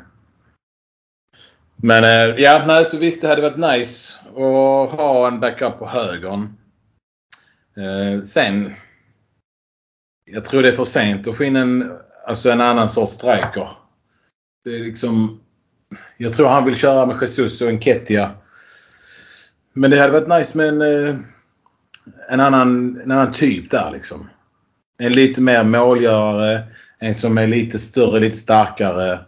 [1.75, 5.87] men eh, ja, nej, så visst det hade varit nice att ha en backup på
[5.87, 6.57] högern.
[7.77, 8.73] Eh, sen
[10.31, 11.91] jag tror det är för sent att få in en,
[12.27, 13.69] alltså en annan sorts striker.
[14.63, 15.39] Det är liksom,
[16.17, 18.31] jag tror han vill köra med Jesus och en Ketia.
[19.73, 21.25] Men det hade varit nice med en,
[22.29, 24.29] en, annan, en annan typ där liksom.
[24.97, 26.63] En lite mer målgörare.
[26.99, 29.19] En som är lite större, lite starkare.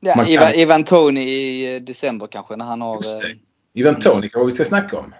[0.00, 2.94] Ja, Man kan- Ivan, Ivan Tony i eh, december kanske när han har...
[2.96, 3.26] Just det.
[3.28, 3.36] eh,
[3.74, 5.14] Ivan Toni vad vi ska snacka om.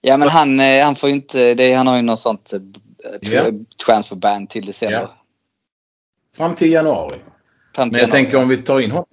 [0.00, 2.58] Ja men han, eh, han får ju inte, det, han har ju något sånt eh,
[2.58, 3.44] tr- Ja.
[3.86, 4.98] transfer ban till december.
[5.00, 5.14] Ja.
[6.36, 7.18] Fram till januari.
[7.74, 8.10] Fram till Men jag januari.
[8.24, 9.06] tänker om vi tar in honom.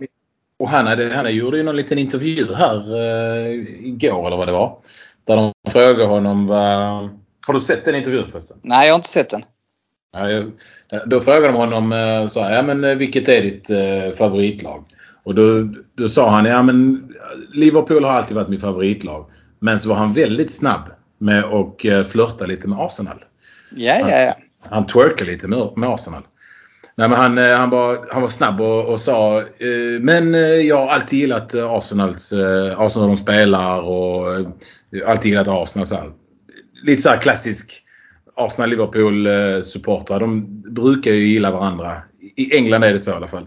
[0.60, 3.54] Och han, hade, han gjorde ju någon liten intervju här eh,
[3.88, 4.78] igår eller vad det var.
[5.24, 7.10] Där de frågade honom vad...
[7.48, 8.58] Har du sett den intervjun förresten?
[8.62, 9.46] Nej jag har inte sett den.
[10.16, 10.44] Ja,
[11.06, 14.86] då frågade de honom eh, så här, ja, men, eh, vilket är ditt eh, favoritlag?
[15.24, 17.10] Och då, då sa han ja men
[17.54, 19.30] Liverpool har alltid varit mitt favoritlag.
[19.60, 23.24] Men så var han väldigt snabb med att flörta lite med Arsenal.
[23.76, 24.34] Ja ja ja.
[24.70, 26.24] Han twerkade lite med, med Arsenal.
[26.96, 30.34] Nej, men han, han, var, han var snabb och, och sa eh, Men
[30.66, 34.48] jag har alltid gillat Arsenals, eh, Arsenal de spelar och eh,
[35.08, 35.88] alltid gillat Arsenal.
[35.88, 36.12] Så här.
[36.84, 37.85] Lite så här klassisk
[38.36, 40.16] Arsenal-Liverpool-supportrar.
[40.16, 42.02] Eh, de brukar ju gilla varandra.
[42.36, 43.46] I England är det så i alla fall.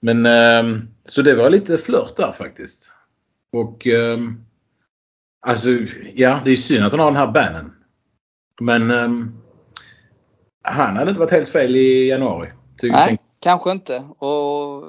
[0.00, 2.92] Men ehm, så det var lite flört där faktiskt.
[3.52, 4.44] Och ehm,
[5.46, 5.70] alltså
[6.14, 7.72] ja, det är synd att han har den här bannen.
[8.60, 9.32] Men ehm,
[10.64, 12.48] han hade inte varit helt fel i januari.
[12.82, 13.98] Nej kanske inte.
[14.18, 14.84] Och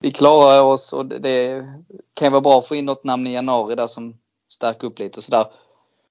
[0.00, 1.66] vi klarar oss och det,
[2.14, 4.18] kan ju vara bra att få in något namn i januari där som
[4.52, 5.46] stärker upp lite och sådär.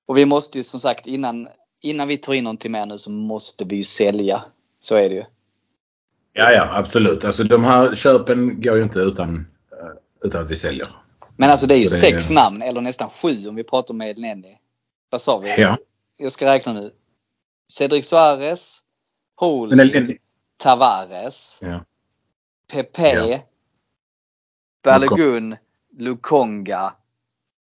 [0.05, 1.47] Och vi måste ju som sagt innan,
[1.83, 4.43] innan vi tar in någonting mer nu så måste vi ju sälja.
[4.79, 5.25] Så är det ju.
[6.33, 7.25] Ja, ja, absolut.
[7.25, 9.35] Alltså de här köpen går ju inte utan,
[9.71, 10.95] eh, utan att vi säljer.
[11.37, 13.63] Men alltså det är ju Så det är- sex namn, eller nästan sju om vi
[13.63, 14.57] pratar med Elneny.
[15.09, 15.61] Vad sa vi?
[15.61, 15.77] Ja.
[16.17, 16.93] Jag ska räkna nu.
[17.71, 18.79] Cedric Suarez,
[19.41, 20.17] Men Holding, El-
[20.57, 21.85] Tavares, Ja.
[22.71, 23.39] Pepe, Ja.
[24.83, 25.55] Balogun,
[25.97, 26.93] Lukonga,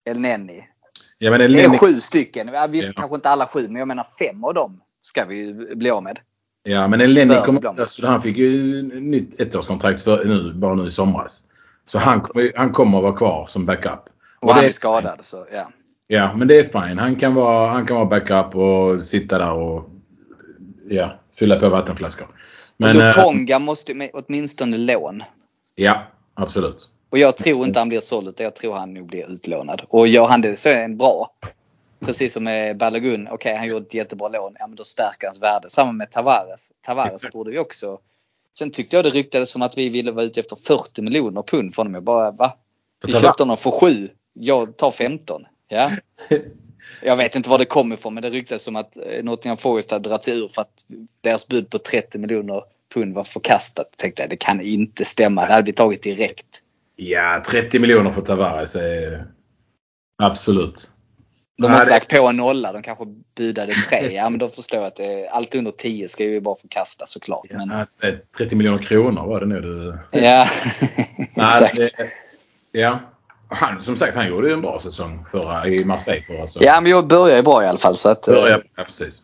[0.04, 0.62] Elneny.
[1.22, 2.50] Ja, Det är sju stycken.
[2.70, 2.92] Visst, Ja.
[2.96, 6.02] kanske inte alla sju, men jag menar fem av dem ska vi ju bli av
[6.02, 6.18] med.
[6.62, 7.80] ja, men Elneny Bör kom, ibland.
[7.80, 11.42] alltså, han fick ju nytt ettårskontrakt för, nu, bara nu i somras.
[11.84, 14.00] Så han, kommer- han kommer att vara kvar som backup.
[14.40, 15.18] Och han det är skadad.
[15.22, 15.70] Så, ja.
[16.06, 16.98] Ja, men det är fine.
[16.98, 19.90] Han kan vara, han kan vara backup och sitta där och
[20.88, 22.26] ja, fylla på vattenflaskor.
[22.76, 25.22] Men, Men, eh, Lukonga måste med åtminstone lån.
[25.74, 26.02] ja,
[26.34, 26.88] absolut.
[27.10, 29.82] Och jag tror inte han blir såld utan jag tror han nog blir utlånad.
[29.88, 31.30] Och gör han det så är han bra.
[32.00, 33.28] Precis som med Balogun.
[33.30, 34.56] Okej, han gjorde ett jättebra lån.
[34.58, 35.70] Ja, men då stärker hans värde.
[35.70, 36.72] Samma med Tavares.
[36.80, 37.98] Tavares borde vi också.
[38.58, 41.76] Sen tyckte jag det ryktades som att vi ville vara ute efter 40 miljoner pund
[41.76, 41.94] honom.
[41.94, 42.56] Jag bara, va?
[43.06, 44.08] Vi köpte honom för 7.
[44.32, 45.46] Jag tar 15.
[45.68, 45.90] Ja.
[47.02, 49.90] Jag vet inte var det kommer ifrån men det ryktades som att eh, Nottingham Forest
[49.90, 50.84] hade dragit sig ur för att
[51.20, 52.62] deras bud på 30 miljoner
[52.94, 53.86] pund var förkastat.
[53.90, 55.46] Jag tänkte det kan inte stämma.
[55.46, 56.62] Det hade vi tagit direkt.
[57.02, 59.24] Ja, 30 miljoner för Tavares är
[60.22, 60.90] absolut.
[61.62, 62.72] De måste det- lagt på en nolla.
[62.72, 63.04] De kanske
[63.36, 64.14] budade tre.
[64.14, 67.46] Ja men då förstår jag att det, allt under 10 ska ju bara förkastas såklart.
[67.50, 67.68] Men,
[68.00, 69.98] Ja, eh, 30 miljoner kronor var det nu du...
[70.20, 70.46] ja,
[71.34, 71.76] Nej, exakt.
[71.76, 71.90] det,
[72.72, 72.98] ja.
[73.48, 76.66] Han, som sagt, han gjorde ju en bra säsong förra, i Marseille förra säsongen.
[76.66, 77.96] Ja men jag börjar ju bra i alla fall.
[77.96, 79.22] Så att, eh, Börja, ja, precis.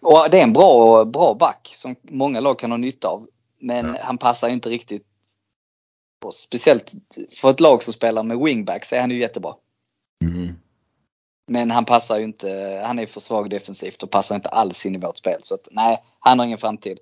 [0.00, 3.26] Och det är en bra, bra back som många lag kan ha nytta av.
[3.60, 3.94] Men Ja.
[4.02, 5.02] han passar ju inte riktigt.
[6.24, 6.92] Och speciellt
[7.40, 9.54] för ett lag som spelar med wingbacks är han ju jättebra.
[10.24, 10.54] Mm.
[11.50, 14.94] Men han passar ju inte, han är för svag defensivt och passar inte alls in
[14.94, 15.38] i vårt spel.
[15.42, 16.98] Så att, nej, han har ingen framtid.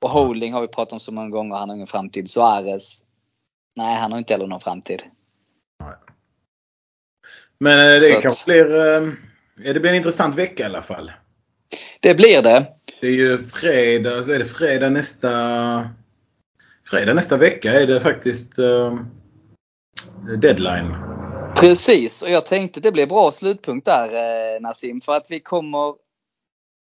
[0.00, 2.30] Och Holding har vi pratat om så många gånger, han har ingen framtid.
[2.30, 3.04] Suarez,
[3.76, 5.02] nej han har inte heller någon framtid.
[7.60, 8.76] Men eh, det Så att- kanske blir...
[8.96, 9.08] eh,
[9.74, 11.12] det blir en intressant vecka i alla fall.
[12.00, 12.66] Det blir det.
[13.00, 15.30] Det är ju fredag, så är det fredag nästa...
[16.90, 18.94] Fredag nästa vecka är det faktiskt eh,
[20.38, 20.96] deadline.
[21.56, 25.00] Precis, och jag tänkte det blir bra slutpunkt där eh, Nassim.
[25.00, 25.94] För att vi kommer,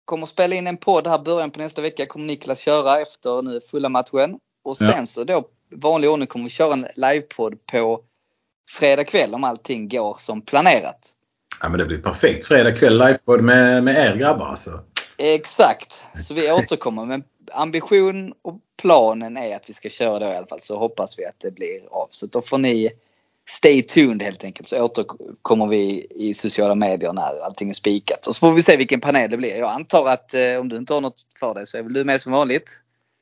[0.06, 2.06] kommer spela in en podd här början på nästa vecka.
[2.06, 4.39] Kommer Niklas köra efter nu fulla matchen.
[4.64, 5.06] Och sen Ja.
[5.06, 5.43] så då
[5.76, 8.02] vanlig ordning kommer vi köra en livepodd på
[8.72, 11.12] fredag kväll om allting går som planerat.
[11.62, 12.46] Ja, men det blir perfekt.
[12.46, 14.80] Fredag kväll livepodd med, med er grabbar alltså.
[15.18, 17.06] Exakt, så vi återkommer.
[17.06, 20.62] Men ambition och planen är att vi ska köra då i alla fall.
[20.62, 22.08] Så hoppas vi att det blir av.
[22.12, 22.92] Så då får ni
[23.50, 24.68] stay tuned helt enkelt.
[24.68, 28.28] Så återkommer vi i sociala medier när allting är spikat.
[28.28, 29.56] Och så får vi se vilken panel det blir.
[29.56, 32.04] Jag antar att eh, om du inte har något för dig så är väl du
[32.04, 32.80] med som vanligt.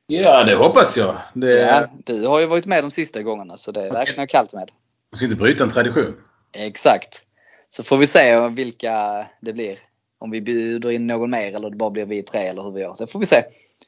[0.07, 1.17] Ja, det hoppas jag.
[1.33, 4.53] Det, Ja, du har ju varit med de sista gångerna så det räknar jag kallt
[4.53, 4.71] med.
[5.09, 6.15] Jag ska inte bryta en tradition.
[6.53, 7.21] Exakt.
[7.69, 9.79] Så får vi se vilka det blir.
[10.19, 12.81] Om vi bjuder in någon mer eller det bara blir vi tre eller hur vi
[12.81, 12.95] gör.
[12.97, 13.43] Det får vi se.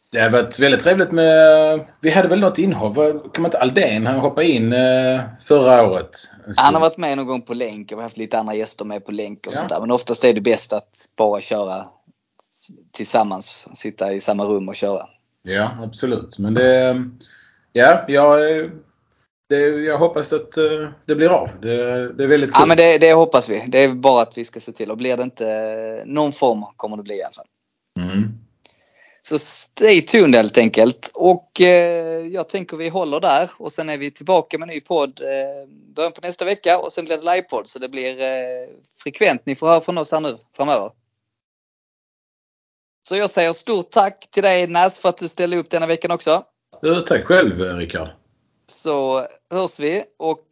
[0.10, 1.86] Det har varit väldigt trevligt med...
[2.02, 2.96] Vi hade väl något inhopp?
[3.38, 4.06] Man inte Aldén?
[4.08, 6.10] Han hoppade in eh, förra året.
[6.58, 8.86] Han har varit med någon gång på länk och vi har haft lite andra gäster
[8.86, 9.58] med på länk och Ja.
[9.58, 9.80] sånt där.
[9.80, 11.86] Men oftast är det bäst att bara köra
[12.92, 13.68] tillsammans.
[13.74, 15.08] Sitta i samma rum och köra.
[15.44, 16.38] Ja, absolut.
[16.40, 17.06] Men det...
[17.74, 18.66] Ja, jag, eh,
[19.50, 21.50] det, jag hoppas att eh, det blir av.
[21.62, 21.76] Det,
[22.14, 22.62] det är väldigt kul.
[22.62, 23.66] Ja men det, det hoppas vi.
[23.68, 24.92] Det är bara att vi ska se till.
[24.92, 27.46] Och blir det inte någon form kommer det bli i alla fall.
[28.00, 28.45] Mm.
[29.28, 31.12] Så stay tuned helt enkelt.
[31.14, 35.22] Och eh, jag tänker vi håller där och sen är vi tillbaka med ny podd
[35.22, 38.70] eh, början på nästa vecka och sen blir det livepodd så det blir eh,
[39.04, 39.46] frekvent.
[39.46, 40.92] Ni får höra från oss här nu framöver.
[43.08, 46.12] Så jag säger stort tack till dig Nas för att du ställde upp denna veckan
[46.12, 46.44] också.
[46.82, 48.10] Ja, Tack själv Rickard.
[48.68, 50.46] Så hörs vi och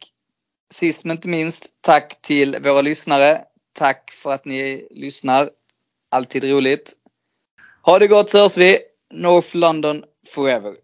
[0.72, 3.44] sist men inte minst tack till våra lyssnare.
[3.72, 5.50] Tack för att ni lyssnar.
[6.10, 6.94] Alltid roligt.
[7.86, 8.78] Ha det gott så hörs vi.
[9.12, 10.04] North London
[10.34, 10.74] forever.